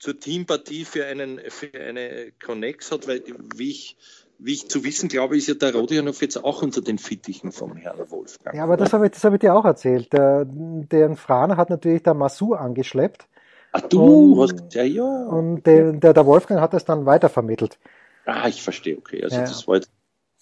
zur 0.00 0.18
Teampartie 0.18 0.84
für, 0.84 1.06
einen, 1.06 1.40
für 1.50 1.72
eine 1.72 2.32
Connex 2.32 2.90
hat, 2.90 3.06
weil, 3.06 3.22
wie 3.54 3.70
ich 3.70 3.96
wie 4.44 4.52
ich 4.52 4.68
zu 4.68 4.84
wissen 4.84 5.08
glaube, 5.08 5.38
ist 5.38 5.48
ja 5.48 5.54
der 5.54 5.74
Rodionov 5.74 6.20
jetzt 6.20 6.36
auch 6.36 6.62
unter 6.62 6.82
den 6.82 6.98
Fittichen 6.98 7.50
vom 7.50 7.76
Herrn 7.76 7.98
Wolfgang. 8.10 8.54
Ja, 8.54 8.64
aber 8.64 8.76
das 8.76 8.92
habe 8.92 9.06
ich, 9.06 9.12
das 9.12 9.24
hab 9.24 9.32
ich 9.32 9.40
dir 9.40 9.54
auch 9.54 9.64
erzählt. 9.64 10.12
Der, 10.12 10.44
der 10.46 11.16
Franer 11.16 11.56
hat 11.56 11.70
natürlich 11.70 12.02
der 12.02 12.12
Masu 12.12 12.52
angeschleppt. 12.52 13.26
Ach 13.72 13.80
du, 13.80 14.42
und, 14.42 14.52
hast, 14.52 14.74
ja, 14.74 14.82
ja. 14.82 15.02
Und 15.02 15.64
der, 15.64 15.92
der, 15.92 16.12
der 16.12 16.26
Wolfgang 16.26 16.60
hat 16.60 16.74
das 16.74 16.84
dann 16.84 17.06
weitervermittelt. 17.06 17.78
Ah, 18.26 18.46
ich 18.46 18.62
verstehe, 18.62 18.98
okay. 18.98 19.24
Also 19.24 19.36
ja. 19.36 19.42
das 19.42 19.66
war 19.66 19.76
jetzt 19.76 19.90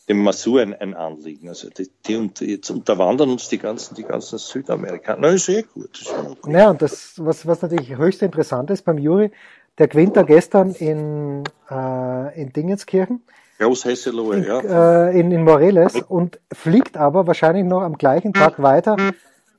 dem 0.08 0.22
Masur 0.22 0.62
ein, 0.62 0.74
ein 0.74 0.94
Anliegen. 0.94 1.48
Also 1.48 1.70
die, 1.70 1.88
die, 2.04 2.16
und 2.16 2.40
jetzt 2.40 2.70
unterwandern 2.70 3.30
uns 3.30 3.48
die 3.48 3.58
ganzen, 3.58 3.94
die 3.94 4.02
ganzen 4.02 4.38
Südamerikaner. 4.38 5.20
Na, 5.20 5.28
ist 5.28 5.46
sehr 5.46 5.62
gut. 5.62 6.00
Ist 6.00 6.12
okay. 6.12 6.52
Ja, 6.52 6.70
und 6.70 6.82
das, 6.82 7.14
was, 7.18 7.46
was 7.46 7.62
natürlich 7.62 7.96
höchst 7.96 8.20
interessant 8.22 8.70
ist 8.70 8.84
beim 8.84 8.98
Juri, 8.98 9.30
Der 9.78 9.88
gewinnt 9.88 10.16
da 10.16 10.22
gestern 10.22 10.74
in, 10.74 11.44
äh, 11.70 12.40
in 12.40 12.52
Dingenskirchen. 12.52 13.22
Großhesselohe, 13.62 14.36
in, 14.36 14.44
ja. 14.44 15.08
Äh, 15.08 15.18
in, 15.18 15.30
in 15.30 15.44
Moreles 15.44 15.96
und 15.96 16.40
fliegt 16.52 16.96
aber 16.96 17.26
wahrscheinlich 17.26 17.64
noch 17.64 17.82
am 17.82 17.98
gleichen 17.98 18.32
Tag 18.32 18.62
weiter 18.62 18.96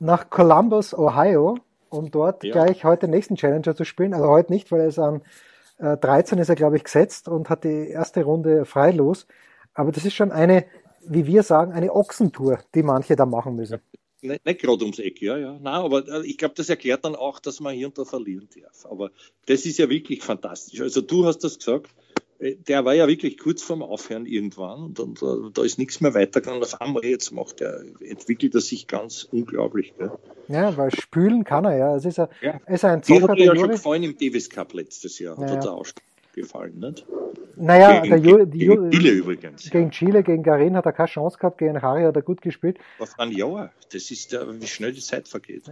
nach 0.00 0.30
Columbus, 0.30 0.96
Ohio, 0.96 1.58
um 1.88 2.10
dort 2.10 2.44
Ja. 2.44 2.52
gleich 2.52 2.84
heute 2.84 3.06
den 3.06 3.10
nächsten 3.10 3.36
Challenger 3.36 3.74
zu 3.74 3.84
spielen. 3.84 4.14
Also 4.14 4.28
heute 4.28 4.52
nicht, 4.52 4.70
weil 4.72 4.80
er 4.80 4.86
ist 4.88 4.98
an 4.98 5.22
äh, 5.78 5.96
13 5.96 6.38
ist 6.38 6.48
er, 6.48 6.54
glaube 6.54 6.76
ich, 6.76 6.84
gesetzt 6.84 7.28
und 7.28 7.48
hat 7.50 7.64
die 7.64 7.88
erste 7.88 8.24
Runde 8.24 8.64
freilos. 8.64 9.26
Aber 9.74 9.92
das 9.92 10.04
ist 10.04 10.14
schon 10.14 10.30
eine, 10.30 10.64
wie 11.06 11.26
wir 11.26 11.42
sagen, 11.42 11.72
eine 11.72 11.94
Ochsentour, 11.94 12.58
die 12.74 12.82
manche 12.82 13.16
da 13.16 13.26
machen 13.26 13.56
müssen. 13.56 13.80
Nicht, 14.22 14.44
nicht 14.46 14.60
gerade 14.60 14.82
ums 14.84 14.98
Eck, 14.98 15.20
ja, 15.20 15.36
ja. 15.36 15.52
Nein, 15.60 15.66
aber 15.66 16.06
äh, 16.08 16.26
ich 16.26 16.38
glaube, 16.38 16.54
das 16.56 16.68
erklärt 16.70 17.04
dann 17.04 17.14
auch, 17.14 17.40
dass 17.40 17.60
man 17.60 17.74
hier 17.74 17.88
und 17.88 17.98
da 17.98 18.04
verlieren 18.04 18.48
darf. 18.60 18.86
Aber 18.90 19.10
das 19.46 19.66
ist 19.66 19.78
ja 19.78 19.90
wirklich 19.90 20.22
fantastisch. 20.22 20.80
Also 20.80 21.02
du 21.02 21.26
hast 21.26 21.38
das 21.44 21.58
gesagt, 21.58 21.90
der 22.40 22.84
war 22.84 22.94
ja 22.94 23.06
wirklich 23.08 23.38
kurz 23.38 23.62
vorm 23.62 23.82
Aufhören 23.82 24.26
irgendwann 24.26 24.82
und, 24.84 25.00
und 25.00 25.22
äh, 25.22 25.50
da 25.52 25.62
ist 25.64 25.78
nichts 25.78 26.00
mehr 26.00 26.14
weitergegangen. 26.14 26.62
Auf 26.62 26.80
einmal 26.80 27.04
jetzt 27.04 27.30
macht 27.32 27.60
er, 27.60 27.82
entwickelt 28.00 28.54
er 28.54 28.60
sich 28.60 28.86
ganz 28.86 29.24
unglaublich. 29.30 29.94
Gell? 29.96 30.10
Ja, 30.48 30.76
weil 30.76 30.90
spülen 30.90 31.44
kann 31.44 31.64
er 31.64 31.76
ja. 31.76 31.96
Es 31.96 32.04
ist, 32.04 32.18
ein, 32.18 32.28
Ja. 32.40 32.60
ist 32.66 32.84
ein 32.84 33.02
Zocker, 33.02 33.22
hat 33.22 33.28
der 33.30 33.36
mir 33.36 33.44
ja 33.54 33.56
schon 33.56 33.70
gefallen 33.70 34.02
im 34.02 34.16
Davis 34.18 34.50
Cup 34.50 34.72
letztes 34.74 35.18
Jahr. 35.18 35.36
Hat 35.36 35.48
Ja, 35.48 35.54
uns 35.56 35.64
ja. 35.64 35.70
auch 35.70 35.86
gefallen, 36.34 36.78
nicht? 36.80 37.06
Naja, 37.56 38.00
gegen, 38.00 38.10
der 38.10 38.18
Juri, 38.18 38.46
die 38.46 38.58
gegen 38.58 38.90
Chile 38.90 39.10
übrigens. 39.12 39.70
gegen 39.70 39.90
Chile, 39.92 40.22
gegen 40.24 40.42
Garin 40.42 40.76
hat 40.76 40.86
er 40.86 40.92
keine 40.92 41.08
Chance 41.08 41.38
gehabt, 41.38 41.58
gegen 41.58 41.80
Harry 41.80 42.02
hat 42.02 42.16
er 42.16 42.22
gut 42.22 42.42
gespielt. 42.42 42.78
Auf 42.98 43.16
ein 43.18 43.30
Jahr. 43.30 43.72
Das 43.92 44.10
ist 44.10 44.32
ja, 44.32 44.40
wie 44.60 44.66
schnell 44.66 44.92
die 44.92 45.00
Zeit 45.00 45.28
vergeht. 45.28 45.70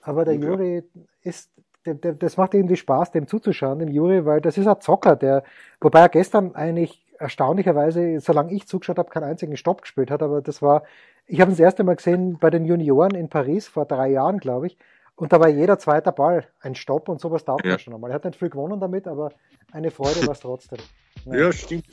Aber 0.00 0.24
der. 0.24 0.34
Juri 0.34 0.84
ist, 1.22 1.50
der, 1.56 1.56
der, 1.56 1.63
das 1.84 2.36
macht 2.36 2.54
irgendwie 2.54 2.76
Spaß, 2.76 3.12
dem 3.12 3.26
zuzuschauen, 3.26 3.78
dem 3.78 3.88
Juri, 3.90 4.24
weil 4.24 4.40
das 4.40 4.56
ist 4.58 4.66
ein 4.66 4.80
Zocker, 4.80 5.16
der, 5.16 5.42
wobei 5.80 6.00
er 6.00 6.08
gestern 6.08 6.54
eigentlich 6.54 7.04
erstaunlicherweise, 7.18 8.20
solange 8.20 8.52
ich 8.52 8.66
zugeschaut 8.66 8.98
habe, 8.98 9.10
keinen 9.10 9.24
einzigen 9.24 9.56
Stopp 9.56 9.82
gespielt 9.82 10.10
hat, 10.10 10.22
aber 10.22 10.40
das 10.42 10.62
war, 10.62 10.82
ich 11.26 11.40
habe 11.40 11.50
ihn 11.50 11.54
das 11.54 11.60
erste 11.60 11.84
Mal 11.84 11.96
gesehen 11.96 12.38
bei 12.38 12.50
den 12.50 12.64
Junioren 12.64 13.14
in 13.14 13.28
Paris 13.28 13.68
vor 13.68 13.84
drei 13.86 14.08
Jahren, 14.08 14.38
glaube 14.38 14.66
ich, 14.66 14.78
und 15.16 15.32
da 15.32 15.38
war 15.38 15.48
jeder 15.48 15.78
zweite 15.78 16.10
Ball 16.10 16.44
ein 16.60 16.74
Stopp 16.74 17.08
und 17.08 17.20
sowas 17.20 17.44
taugt 17.44 17.64
Ja. 17.64 17.72
man 17.72 17.78
schon 17.78 17.94
einmal. 17.94 18.10
Er 18.10 18.14
hat 18.16 18.24
nicht 18.24 18.36
viel 18.38 18.50
gewonnen 18.50 18.80
damit, 18.80 19.06
aber 19.06 19.30
eine 19.72 19.90
Freude 19.92 20.26
war 20.26 20.32
es 20.32 20.40
trotzdem. 20.40 20.78
Ja, 21.26 21.50
stimmt. 21.52 21.86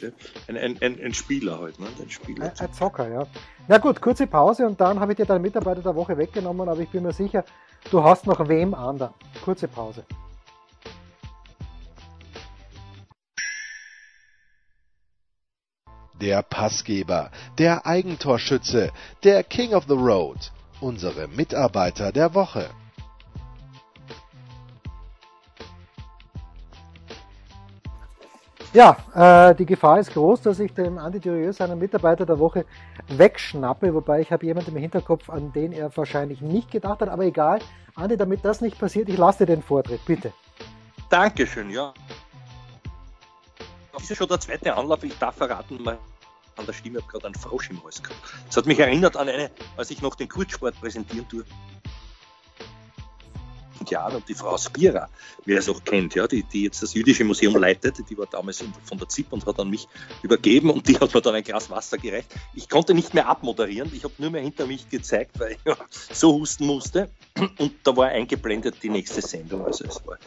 Ein, 0.50 0.58
ein, 0.58 0.78
ein, 0.82 1.00
ein 1.02 1.14
Spieler 1.14 1.58
halt, 1.62 1.80
ne? 1.80 1.86
Ein 2.02 2.10
Spieler. 2.10 2.44
Ein, 2.48 2.52
ein 2.60 2.74
Zocker, 2.74 3.08
ja. 3.08 3.24
Na 3.70 3.78
gut, 3.78 4.02
kurze 4.02 4.28
Pause 4.28 4.68
und 4.68 4.82
dann 4.82 5.00
habe 5.00 5.14
ich 5.14 5.18
dir 5.18 5.26
deinen 5.26 5.44
Mitarbeiter 5.44 5.82
der 5.82 5.96
Woche 5.96 6.18
weggenommen, 6.18 6.68
aber 6.68 6.82
ich 6.82 6.90
bin 6.90 7.04
mir 7.04 7.14
sicher, 7.14 7.46
du 7.90 8.04
hast 8.04 8.28
noch 8.28 8.48
wem 8.48 8.74
an 8.74 8.98
da. 8.98 9.14
Kurze 9.44 9.68
Pause. 9.68 10.06
Der 16.22 16.44
Passgeber, 16.44 17.32
der 17.58 17.86
Eigentorschütze, 17.88 18.92
der 19.24 19.44
King 19.44 19.74
of 19.74 19.86
the 19.88 19.96
Road, 19.96 20.52
unsere 20.80 21.28
Mitarbeiter 21.28 22.12
der 22.12 22.36
Woche. 22.36 22.70
Ja, 28.74 28.96
äh, 29.14 29.54
die 29.56 29.66
Gefahr 29.66 30.00
ist 30.00 30.14
groß, 30.14 30.44
dass 30.44 30.60
ich 30.60 30.74
dem 30.74 30.98
Andi 30.98 31.20
Durieux 31.20 31.58
seinen 31.58 31.78
Mitarbeiter 31.78 32.26
der 32.26 32.40
Woche 32.40 32.66
wegschnappe, 33.10 33.94
wobei 33.94 34.22
ich 34.22 34.32
habe 34.32 34.46
jemanden 34.46 34.72
im 34.72 34.78
Hinterkopf, 34.78 35.30
an 35.30 35.52
den 35.52 35.74
er 35.74 35.96
wahrscheinlich 35.98 36.40
nicht 36.40 36.72
gedacht 36.72 37.02
hat, 37.02 37.10
aber 37.10 37.26
egal. 37.26 37.60
Andi, 37.96 38.16
damit 38.16 38.46
das 38.46 38.62
nicht 38.62 38.80
passiert, 38.80 39.10
ich 39.10 39.18
lasse 39.18 39.40
dir 39.40 39.56
den 39.56 39.62
Vortritt, 39.62 40.06
bitte. 40.06 40.32
Dankeschön, 41.10 41.70
ja. 41.70 41.94
Das 43.92 44.10
ist 44.10 44.18
schon 44.18 44.30
der 44.30 44.40
zweite 44.40 44.74
Anlauf. 44.74 45.04
Ich 45.04 45.18
darf 45.20 45.36
verraten, 45.36 45.84
mal 45.84 45.98
an 46.56 46.66
der 46.66 46.74
Stimme 46.74 47.00
habe 47.00 47.12
gerade 47.12 47.26
einen 47.26 47.36
Frosch 47.36 47.70
im 47.70 47.84
Hals 47.84 48.02
gehabt. 48.02 48.20
Das 48.48 48.56
hat 48.56 48.66
mich 48.66 48.80
erinnert 48.80 49.18
an 49.18 49.28
eine, 49.28 49.52
als 49.76 49.92
ich 49.92 50.02
noch 50.02 50.16
den 50.16 50.30
Kurzsport 50.30 50.80
präsentieren 50.80 51.28
tue. 51.28 51.44
Jahren 53.92 54.16
und 54.16 54.28
die 54.28 54.34
Frau 54.34 54.58
Spira, 54.58 55.10
wer 55.46 55.60
es 55.60 55.70
auch 55.70 55.84
kennt, 55.84 56.16
ja, 56.16 56.28
die, 56.28 56.44
die 56.44 56.64
jetzt 56.64 56.82
das 56.82 56.94
Jüdische 56.94 57.24
Museum 57.24 57.56
leitet, 57.56 57.98
die 58.10 58.18
war 58.18 58.26
damals 58.26 58.64
von 58.84 58.98
der 58.98 59.10
ZIP 59.10 59.32
und 59.32 59.46
hat 59.46 59.60
an 59.60 59.70
mich 59.70 59.88
übergeben 60.24 60.70
und 60.70 60.88
die 60.88 60.98
hat 60.98 61.14
mir 61.14 61.22
dann 61.22 61.36
ein 61.36 61.44
Glas 61.44 61.70
Wasser 61.70 61.98
gereicht. 61.98 62.34
Ich 62.56 62.70
konnte 62.70 62.94
nicht 62.94 63.14
mehr 63.14 63.28
abmoderieren, 63.28 63.92
ich 63.94 64.04
habe 64.04 64.14
nur 64.18 64.32
mehr 64.32 64.42
hinter 64.42 64.66
mich 64.66 64.90
gezeigt, 64.90 65.40
weil 65.40 65.54
ich 65.54 65.60
ja, 65.66 65.76
so 66.12 66.34
husten 66.34 66.66
musste 66.66 67.10
und 67.58 67.74
da 67.84 67.96
war 67.96 68.08
eingeblendet 68.08 68.76
die 68.82 68.90
nächste 68.90 69.22
Sendung. 69.22 69.66
Also 69.66 69.86
es, 69.86 70.06
war, 70.06 70.18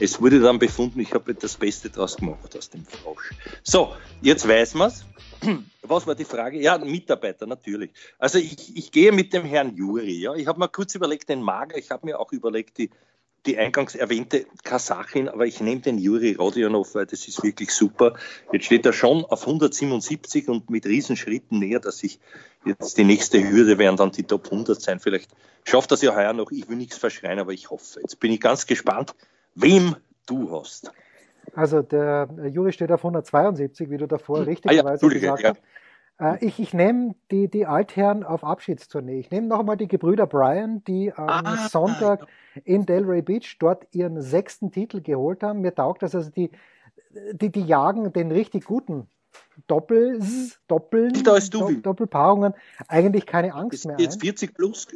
es 0.00 0.20
wurde 0.20 0.40
dann 0.40 0.58
befunden, 0.58 1.00
ich 1.00 1.12
habe 1.12 1.34
das 1.34 1.56
Beste 1.56 1.90
draus 1.90 2.16
gemacht 2.16 2.56
aus 2.56 2.70
dem 2.70 2.84
Frosch. 2.84 3.30
So, 3.62 3.94
jetzt 4.22 4.46
weiß 4.46 4.74
man's. 4.74 5.04
Was 5.82 6.06
war 6.06 6.14
die 6.14 6.24
Frage? 6.24 6.60
Ja, 6.60 6.78
Mitarbeiter, 6.78 7.46
natürlich. 7.46 7.90
Also 8.18 8.38
ich, 8.38 8.76
ich 8.76 8.90
gehe 8.90 9.12
mit 9.12 9.32
dem 9.32 9.44
Herrn 9.44 9.76
Juri. 9.76 10.20
Ja. 10.20 10.34
Ich 10.34 10.46
habe 10.46 10.58
mir 10.58 10.68
kurz 10.68 10.94
überlegt, 10.94 11.28
den 11.28 11.42
Mager, 11.42 11.76
ich 11.76 11.90
habe 11.90 12.06
mir 12.06 12.18
auch 12.18 12.32
überlegt, 12.32 12.78
die, 12.78 12.90
die 13.46 13.58
eingangs 13.58 13.94
erwähnte 13.94 14.46
Kasachin, 14.62 15.28
aber 15.28 15.46
ich 15.46 15.60
nehme 15.60 15.80
den 15.80 15.98
Juri 15.98 16.32
Rodionov, 16.32 16.94
weil 16.94 17.06
das 17.06 17.28
ist 17.28 17.42
wirklich 17.42 17.70
super. 17.70 18.14
Jetzt 18.52 18.66
steht 18.66 18.86
er 18.86 18.92
schon 18.92 19.24
auf 19.24 19.42
177 19.42 20.48
und 20.48 20.70
mit 20.70 20.86
Riesenschritten 20.86 21.58
näher, 21.58 21.80
dass 21.80 22.02
ich 22.02 22.20
jetzt 22.64 22.96
die 22.96 23.04
nächste 23.04 23.42
Hürde 23.42 23.78
werden 23.78 23.96
dann 23.96 24.12
die 24.12 24.22
Top 24.22 24.46
100 24.46 24.80
sein. 24.80 25.00
Vielleicht 25.00 25.30
schafft 25.64 25.90
das 25.92 26.02
ja 26.02 26.14
heuer 26.14 26.32
noch. 26.32 26.50
Ich 26.50 26.68
will 26.68 26.76
nichts 26.76 26.96
verschreien, 26.96 27.38
aber 27.38 27.52
ich 27.52 27.70
hoffe. 27.70 28.00
Jetzt 28.00 28.18
bin 28.20 28.32
ich 28.32 28.40
ganz 28.40 28.66
gespannt, 28.66 29.14
wem 29.54 29.96
du 30.26 30.50
hast. 30.50 30.90
Also 31.54 31.82
der 31.82 32.28
Juri 32.50 32.72
steht 32.72 32.90
auf 32.90 33.00
172, 33.00 33.90
wie 33.90 33.98
du 33.98 34.06
davor 34.06 34.38
Ah 34.38 34.40
ja, 34.40 34.46
richtigerweise 34.46 35.08
gesagt 35.08 35.42
ja. 35.42 35.50
hast. 35.50 35.58
Äh, 35.58 35.62
ich 36.40 36.60
ich 36.60 36.72
nehme 36.72 37.14
die, 37.30 37.48
die 37.48 37.66
Altherren 37.66 38.24
auf 38.24 38.44
Abschiedstournee. 38.44 39.18
Ich 39.18 39.30
nehme 39.30 39.46
noch 39.48 39.60
einmal 39.60 39.76
die 39.76 39.88
Gebrüder 39.88 40.26
Bryan, 40.26 40.84
die 40.84 41.12
am 41.12 41.44
Ah, 41.46 41.68
Sonntag 41.68 42.26
in 42.64 42.86
Delray 42.86 43.22
Beach 43.22 43.56
dort 43.58 43.86
ihren 43.92 44.20
sechsten 44.22 44.70
Titel 44.70 45.00
geholt 45.00 45.42
haben. 45.42 45.60
Mir 45.60 45.74
taugt 45.74 46.02
das, 46.02 46.14
also 46.14 46.30
die, 46.30 46.50
die, 47.32 47.50
die 47.50 47.62
jagen 47.62 48.12
den 48.12 48.30
richtig 48.30 48.64
guten 48.64 49.08
Doppel, 49.66 50.20
Doppeln, 50.68 51.14
Älter 51.14 51.32
als 51.32 51.50
du, 51.50 51.58
Dopp- 51.60 51.68
Wim. 51.68 51.82
Doppelpaarungen 51.82 52.54
eigentlich 52.86 53.26
keine 53.26 53.48
Ist 53.48 53.54
Angst 53.54 53.86
mehr 53.86 53.98
jetzt 53.98 54.16
ein. 54.16 54.20
40 54.20 54.54
plus. 54.54 54.86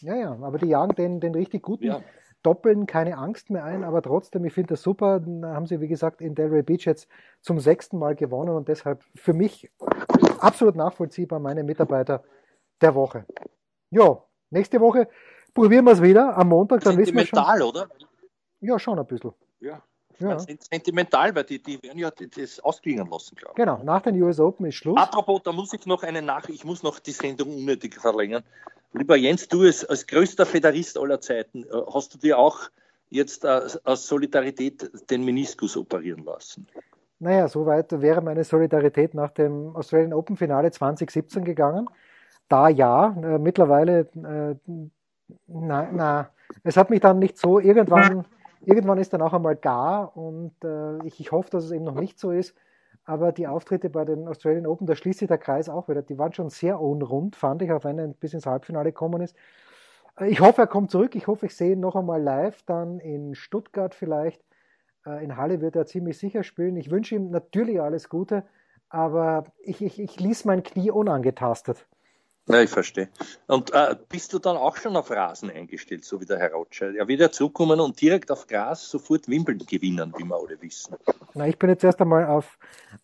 Ja, 0.00 0.14
ja, 0.16 0.30
aber 0.32 0.58
die 0.58 0.66
jagen 0.66 0.94
den, 0.96 1.20
den 1.20 1.34
richtig 1.34 1.62
guten 1.62 1.84
Ja. 1.84 2.02
Doppeln 2.42 2.86
keine 2.86 3.18
Angst 3.18 3.50
mehr 3.50 3.64
ein, 3.64 3.84
aber 3.84 4.00
trotzdem, 4.02 4.44
ich 4.44 4.52
finde 4.52 4.74
das 4.74 4.82
super. 4.82 5.20
Dann 5.20 5.44
haben 5.44 5.66
sie, 5.66 5.80
wie 5.80 5.88
gesagt, 5.88 6.20
in 6.20 6.34
Delray 6.34 6.62
Beach 6.62 6.84
jetzt 6.84 7.08
zum 7.40 7.58
sechsten 7.58 7.98
Mal 7.98 8.14
gewonnen 8.14 8.54
und 8.54 8.68
deshalb 8.68 9.02
für 9.14 9.32
mich 9.32 9.70
absolut 10.38 10.76
nachvollziehbar 10.76 11.40
meine 11.40 11.64
Mitarbeiter 11.64 12.22
der 12.80 12.94
Woche. 12.94 13.26
Ja, 13.90 14.22
nächste 14.50 14.80
Woche 14.80 15.08
probieren 15.52 15.84
wir 15.84 15.92
es 15.92 16.02
wieder 16.02 16.36
am 16.36 16.48
Montag, 16.48 16.82
dann 16.82 16.96
wissen 16.96 17.16
wir 17.16 17.26
schon. 17.26 17.38
Sentimental, 17.38 17.62
oder? 17.62 17.88
Ja, 18.60 18.78
schon 18.78 18.98
ein 18.98 19.06
bisschen. 19.06 19.32
Ja. 19.60 19.82
Ja. 20.20 20.36
Sentimental, 20.38 21.32
weil 21.34 21.44
die, 21.44 21.62
die 21.62 21.80
werden 21.80 21.98
ja 21.98 22.10
das 22.10 22.58
ausklingen 22.60 23.08
lassen, 23.08 23.36
glaube 23.36 23.52
ich. 23.52 23.56
Genau, 23.56 23.80
nach 23.84 24.02
den 24.02 24.20
US 24.20 24.40
Open 24.40 24.66
ist 24.66 24.74
Schluss. 24.74 24.98
Apropos, 24.98 25.42
da 25.44 25.52
muss 25.52 25.72
ich 25.72 25.86
noch 25.86 26.02
eine 26.02 26.22
Nach 26.22 26.48
ich 26.48 26.64
muss 26.64 26.82
noch 26.82 26.98
die 26.98 27.12
Sendung 27.12 27.54
unnötig 27.54 27.94
verlängern. 27.94 28.42
Lieber 28.92 29.16
Jens, 29.16 29.48
du 29.48 29.62
als, 29.62 29.84
als 29.84 30.06
größter 30.06 30.46
Federist 30.46 30.98
aller 30.98 31.20
Zeiten, 31.20 31.64
äh, 31.64 31.82
hast 31.92 32.14
du 32.14 32.18
dir 32.18 32.38
auch 32.38 32.70
jetzt 33.10 33.44
äh, 33.44 33.60
aus 33.84 34.06
Solidarität 34.06 34.90
den 35.10 35.24
Meniskus 35.24 35.76
operieren 35.76 36.24
lassen? 36.24 36.66
Naja, 37.20 37.48
soweit 37.48 38.00
wäre 38.00 38.22
meine 38.22 38.44
Solidarität 38.44 39.14
nach 39.14 39.30
dem 39.30 39.74
Australian 39.74 40.12
Open 40.12 40.36
Finale 40.36 40.70
2017 40.70 41.44
gegangen. 41.44 41.88
Da 42.48 42.68
ja, 42.68 43.14
äh, 43.22 43.38
mittlerweile, 43.38 44.08
äh, 44.14 44.54
na, 45.46 45.88
na, 45.92 46.30
es 46.62 46.76
hat 46.76 46.90
mich 46.90 47.00
dann 47.00 47.18
nicht 47.18 47.36
so, 47.36 47.58
irgendwann, 47.58 48.24
irgendwann 48.64 48.98
ist 48.98 49.12
dann 49.12 49.22
auch 49.22 49.34
einmal 49.34 49.56
gar 49.56 50.16
und 50.16 50.52
äh, 50.64 51.04
ich, 51.06 51.20
ich 51.20 51.32
hoffe, 51.32 51.50
dass 51.50 51.64
es 51.64 51.72
eben 51.72 51.84
noch 51.84 52.00
nicht 52.00 52.18
so 52.18 52.30
ist. 52.30 52.54
Aber 53.08 53.32
die 53.32 53.46
Auftritte 53.46 53.88
bei 53.90 54.04
den 54.04 54.28
Australian 54.28 54.66
Open, 54.66 54.86
da 54.86 54.94
schließt 54.94 55.20
sich 55.20 55.28
der 55.28 55.38
Kreis 55.38 55.68
auch 55.70 55.88
wieder. 55.88 56.02
Die 56.02 56.18
waren 56.18 56.34
schon 56.34 56.50
sehr 56.50 56.78
unrund, 56.80 57.36
fand 57.36 57.62
ich, 57.62 57.72
auch 57.72 57.84
wenn 57.84 57.98
er 57.98 58.08
bis 58.08 58.34
ins 58.34 58.46
Halbfinale 58.46 58.90
gekommen 58.92 59.22
ist. 59.22 59.34
Äh, 60.18 60.28
Ich 60.30 60.40
hoffe, 60.40 60.62
er 60.62 60.66
kommt 60.68 60.90
zurück. 60.90 61.16
Ich 61.16 61.26
hoffe, 61.28 61.46
ich 61.46 61.56
sehe 61.56 61.72
ihn 61.72 61.80
noch 61.80 61.96
einmal 61.96 62.22
live, 62.22 62.62
dann 62.64 63.00
in 63.00 63.34
Stuttgart 63.34 63.94
vielleicht. 63.94 64.42
Äh, 65.06 65.24
In 65.24 65.36
Halle 65.38 65.60
wird 65.62 65.76
er 65.76 65.86
ziemlich 65.86 66.18
sicher 66.18 66.44
spielen. 66.44 66.76
Ich 66.76 66.90
wünsche 66.90 67.16
ihm 67.16 67.30
natürlich 67.30 67.80
alles 67.80 68.08
Gute, 68.10 68.44
aber 68.90 69.44
ich, 69.60 69.82
ich, 69.82 70.00
ich 70.00 70.20
ließ 70.20 70.44
mein 70.46 70.62
Knie 70.62 70.90
unangetastet. 70.90 71.86
Ja, 72.50 72.62
ich 72.62 72.70
verstehe. 72.70 73.08
Und 73.46 73.72
äh, 73.74 73.94
bist 74.08 74.32
du 74.32 74.38
dann 74.38 74.56
auch 74.56 74.76
schon 74.76 74.96
auf 74.96 75.10
Rasen 75.10 75.50
eingestellt, 75.50 76.04
so 76.04 76.20
wie 76.20 76.24
der 76.24 76.38
Herr 76.38 76.52
Rothschild? 76.52 76.96
Er 76.96 77.06
wird 77.06 77.20
ja 77.20 77.30
zurückkommen 77.30 77.78
und 77.78 78.00
direkt 78.00 78.30
auf 78.30 78.46
Gras 78.46 78.88
sofort 78.88 79.28
Wimbledon 79.28 79.66
gewinnen, 79.66 80.14
wie 80.16 80.24
wir 80.24 80.34
alle 80.34 80.60
wissen. 80.62 80.96
Na, 81.34 81.46
ich 81.46 81.58
bin 81.58 81.68
jetzt 81.68 81.84
erst 81.84 82.00
einmal 82.00 82.24
auf, 82.26 82.58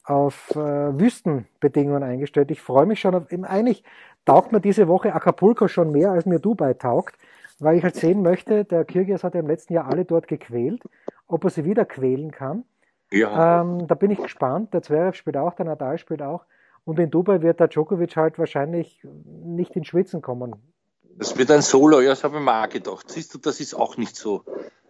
auf 0.04 0.50
äh, 0.52 0.56
Wüstenbedingungen 0.98 2.02
eingestellt. 2.02 2.50
Ich 2.50 2.62
freue 2.62 2.86
mich 2.86 3.00
schon 3.00 3.14
auf, 3.14 3.30
eben 3.30 3.44
eigentlich 3.44 3.84
taugt 4.24 4.52
mir 4.52 4.60
diese 4.60 4.88
Woche 4.88 5.14
Acapulco 5.14 5.68
schon 5.68 5.90
mehr, 5.90 6.10
als 6.12 6.24
mir 6.24 6.38
Dubai 6.38 6.72
taugt. 6.74 7.16
weil 7.58 7.76
ich 7.76 7.84
halt 7.84 7.96
sehen 7.96 8.22
möchte, 8.22 8.64
der 8.64 8.84
Kyrgios 8.84 9.24
hat 9.24 9.34
ja 9.34 9.40
im 9.40 9.46
letzten 9.46 9.74
Jahr 9.74 9.86
alle 9.86 10.04
dort 10.04 10.28
gequält, 10.28 10.82
ob 11.26 11.44
er 11.44 11.50
sie 11.50 11.64
wieder 11.64 11.84
quälen 11.84 12.30
kann. 12.30 12.64
Ja. 13.10 13.60
Ähm, 13.60 13.86
da 13.86 13.94
bin 13.94 14.10
ich 14.10 14.18
gespannt. 14.18 14.74
Der 14.74 14.82
Zverev 14.82 15.16
spielt 15.16 15.36
auch, 15.36 15.54
der 15.54 15.66
Nadal 15.66 15.98
spielt 15.98 16.22
auch. 16.22 16.44
Und 16.84 16.98
in 16.98 17.10
Dubai 17.10 17.40
wird 17.40 17.60
der 17.60 17.68
Djokovic 17.68 18.16
halt 18.16 18.38
wahrscheinlich 18.38 19.00
nicht 19.24 19.74
ins 19.76 19.86
Schwitzen 19.88 20.20
kommen. 20.20 20.54
Das 21.16 21.36
wird 21.38 21.50
ein 21.50 21.62
Solo, 21.62 22.00
ja, 22.00 22.10
das 22.10 22.24
habe 22.24 22.36
ich 22.36 22.42
mir 22.42 22.64
auch 22.64 22.68
gedacht. 22.68 23.10
Siehst 23.10 23.32
du, 23.34 23.38
das 23.38 23.60
ist 23.60 23.74
auch 23.74 23.96
nicht 23.96 24.16
so, 24.16 24.42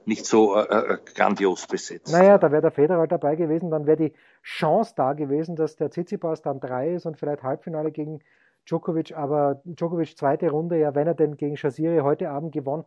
nicht 0.05 0.27
so 0.27 0.57
äh, 0.57 0.95
äh 0.95 0.99
grandios 1.15 1.67
besetzt. 1.67 2.13
Naja, 2.13 2.39
da 2.39 2.51
wäre 2.51 2.63
der 2.63 2.71
Federer 2.71 3.07
dabei 3.07 3.37
gewesen, 3.37 3.71
dann 3.71 3.87
wäre 3.87 3.97
die 3.97 4.13
Chance 4.43 4.95
da 4.97 5.13
gewesen, 5.13 5.55
dass 5.55 5.77
der 5.77 5.91
Tsitsipas 5.91 6.43
dann 6.43 6.61
drei 6.61 6.95
ist 6.95 7.07
und 7.07 7.19
vielleicht 7.19 7.43
Halbfinale 7.43 7.93
gegen 7.93 8.21
Djokovic, 8.67 9.15
aber 9.15 9.61
Djokovic 9.65 10.17
zweite 10.17 10.51
Runde, 10.51 10.79
ja, 10.79 10.95
wenn 10.95 11.07
er 11.07 11.15
denn 11.15 11.37
gegen 11.37 11.57
Shaziri 11.57 11.99
heute 11.99 12.31
Abend 12.31 12.53
gewonnen, 12.53 12.85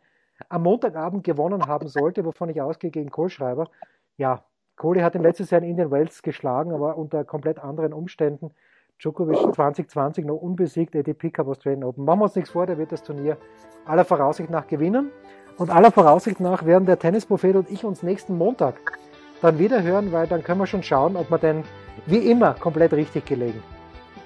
am 0.50 0.64
Montagabend 0.64 1.24
gewonnen 1.24 1.68
haben 1.68 1.88
sollte, 1.88 2.26
wovon 2.26 2.50
ich 2.50 2.62
ausgehe 2.62 2.92
gegen 2.92 3.12
Kohlschreiber, 3.12 3.70
ja, 4.18 4.44
Kohli 4.76 5.02
hat 5.02 5.16
im 5.16 5.24
letztes 5.24 5.50
Jahr 5.50 5.62
in 5.62 5.70
Indian 5.70 5.92
Wells 5.92 6.22
geschlagen, 6.22 6.72
aber 6.72 6.98
unter 6.98 7.24
komplett 7.26 7.60
anderen 7.60 7.94
Umständen. 7.94 8.52
Djokovic 9.00 9.54
2020 9.54 10.26
noch 10.26 10.38
unbesiegt, 10.38 10.96
ATP 10.96 11.32
Cup 11.32 11.48
Australian 11.48 11.84
Open. 11.84 12.04
Machen 12.04 12.20
wir 12.20 12.24
uns 12.24 12.36
nichts 12.36 12.50
vor, 12.50 12.66
der 12.66 12.78
wird 12.78 12.92
das 12.92 13.04
Turnier 13.04 13.38
aller 13.86 14.06
Voraussicht 14.06 14.50
nach 14.50 14.68
gewinnen. 14.68 15.12
Und 15.58 15.70
aller 15.70 15.92
Voraussicht 15.92 16.40
nach 16.40 16.66
werden 16.66 16.86
der 16.86 16.98
Tennisprophet 16.98 17.56
und 17.56 17.70
ich 17.70 17.84
uns 17.84 18.04
nächsten 18.04 18.38
Montag 18.38 18.98
dann 19.42 19.60
wieder 19.60 19.84
hören, 19.84 20.12
weil 20.12 20.28
dann 20.28 20.44
können 20.44 20.60
wir 20.60 20.68
schon 20.68 20.84
schauen, 20.84 21.16
ob 21.16 21.30
wir 21.30 21.38
denn 21.38 21.64
wie 22.06 22.30
immer 22.30 22.56
komplett 22.56 22.94
richtig 22.94 23.26
gelegen 23.26 23.62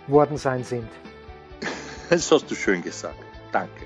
worden 0.08 0.38
sein 0.38 0.64
sind. 0.64 0.88
Das 2.10 2.32
hast 2.32 2.50
du 2.50 2.56
schön 2.56 2.82
gesagt. 2.82 3.16
Danke. 3.52 3.86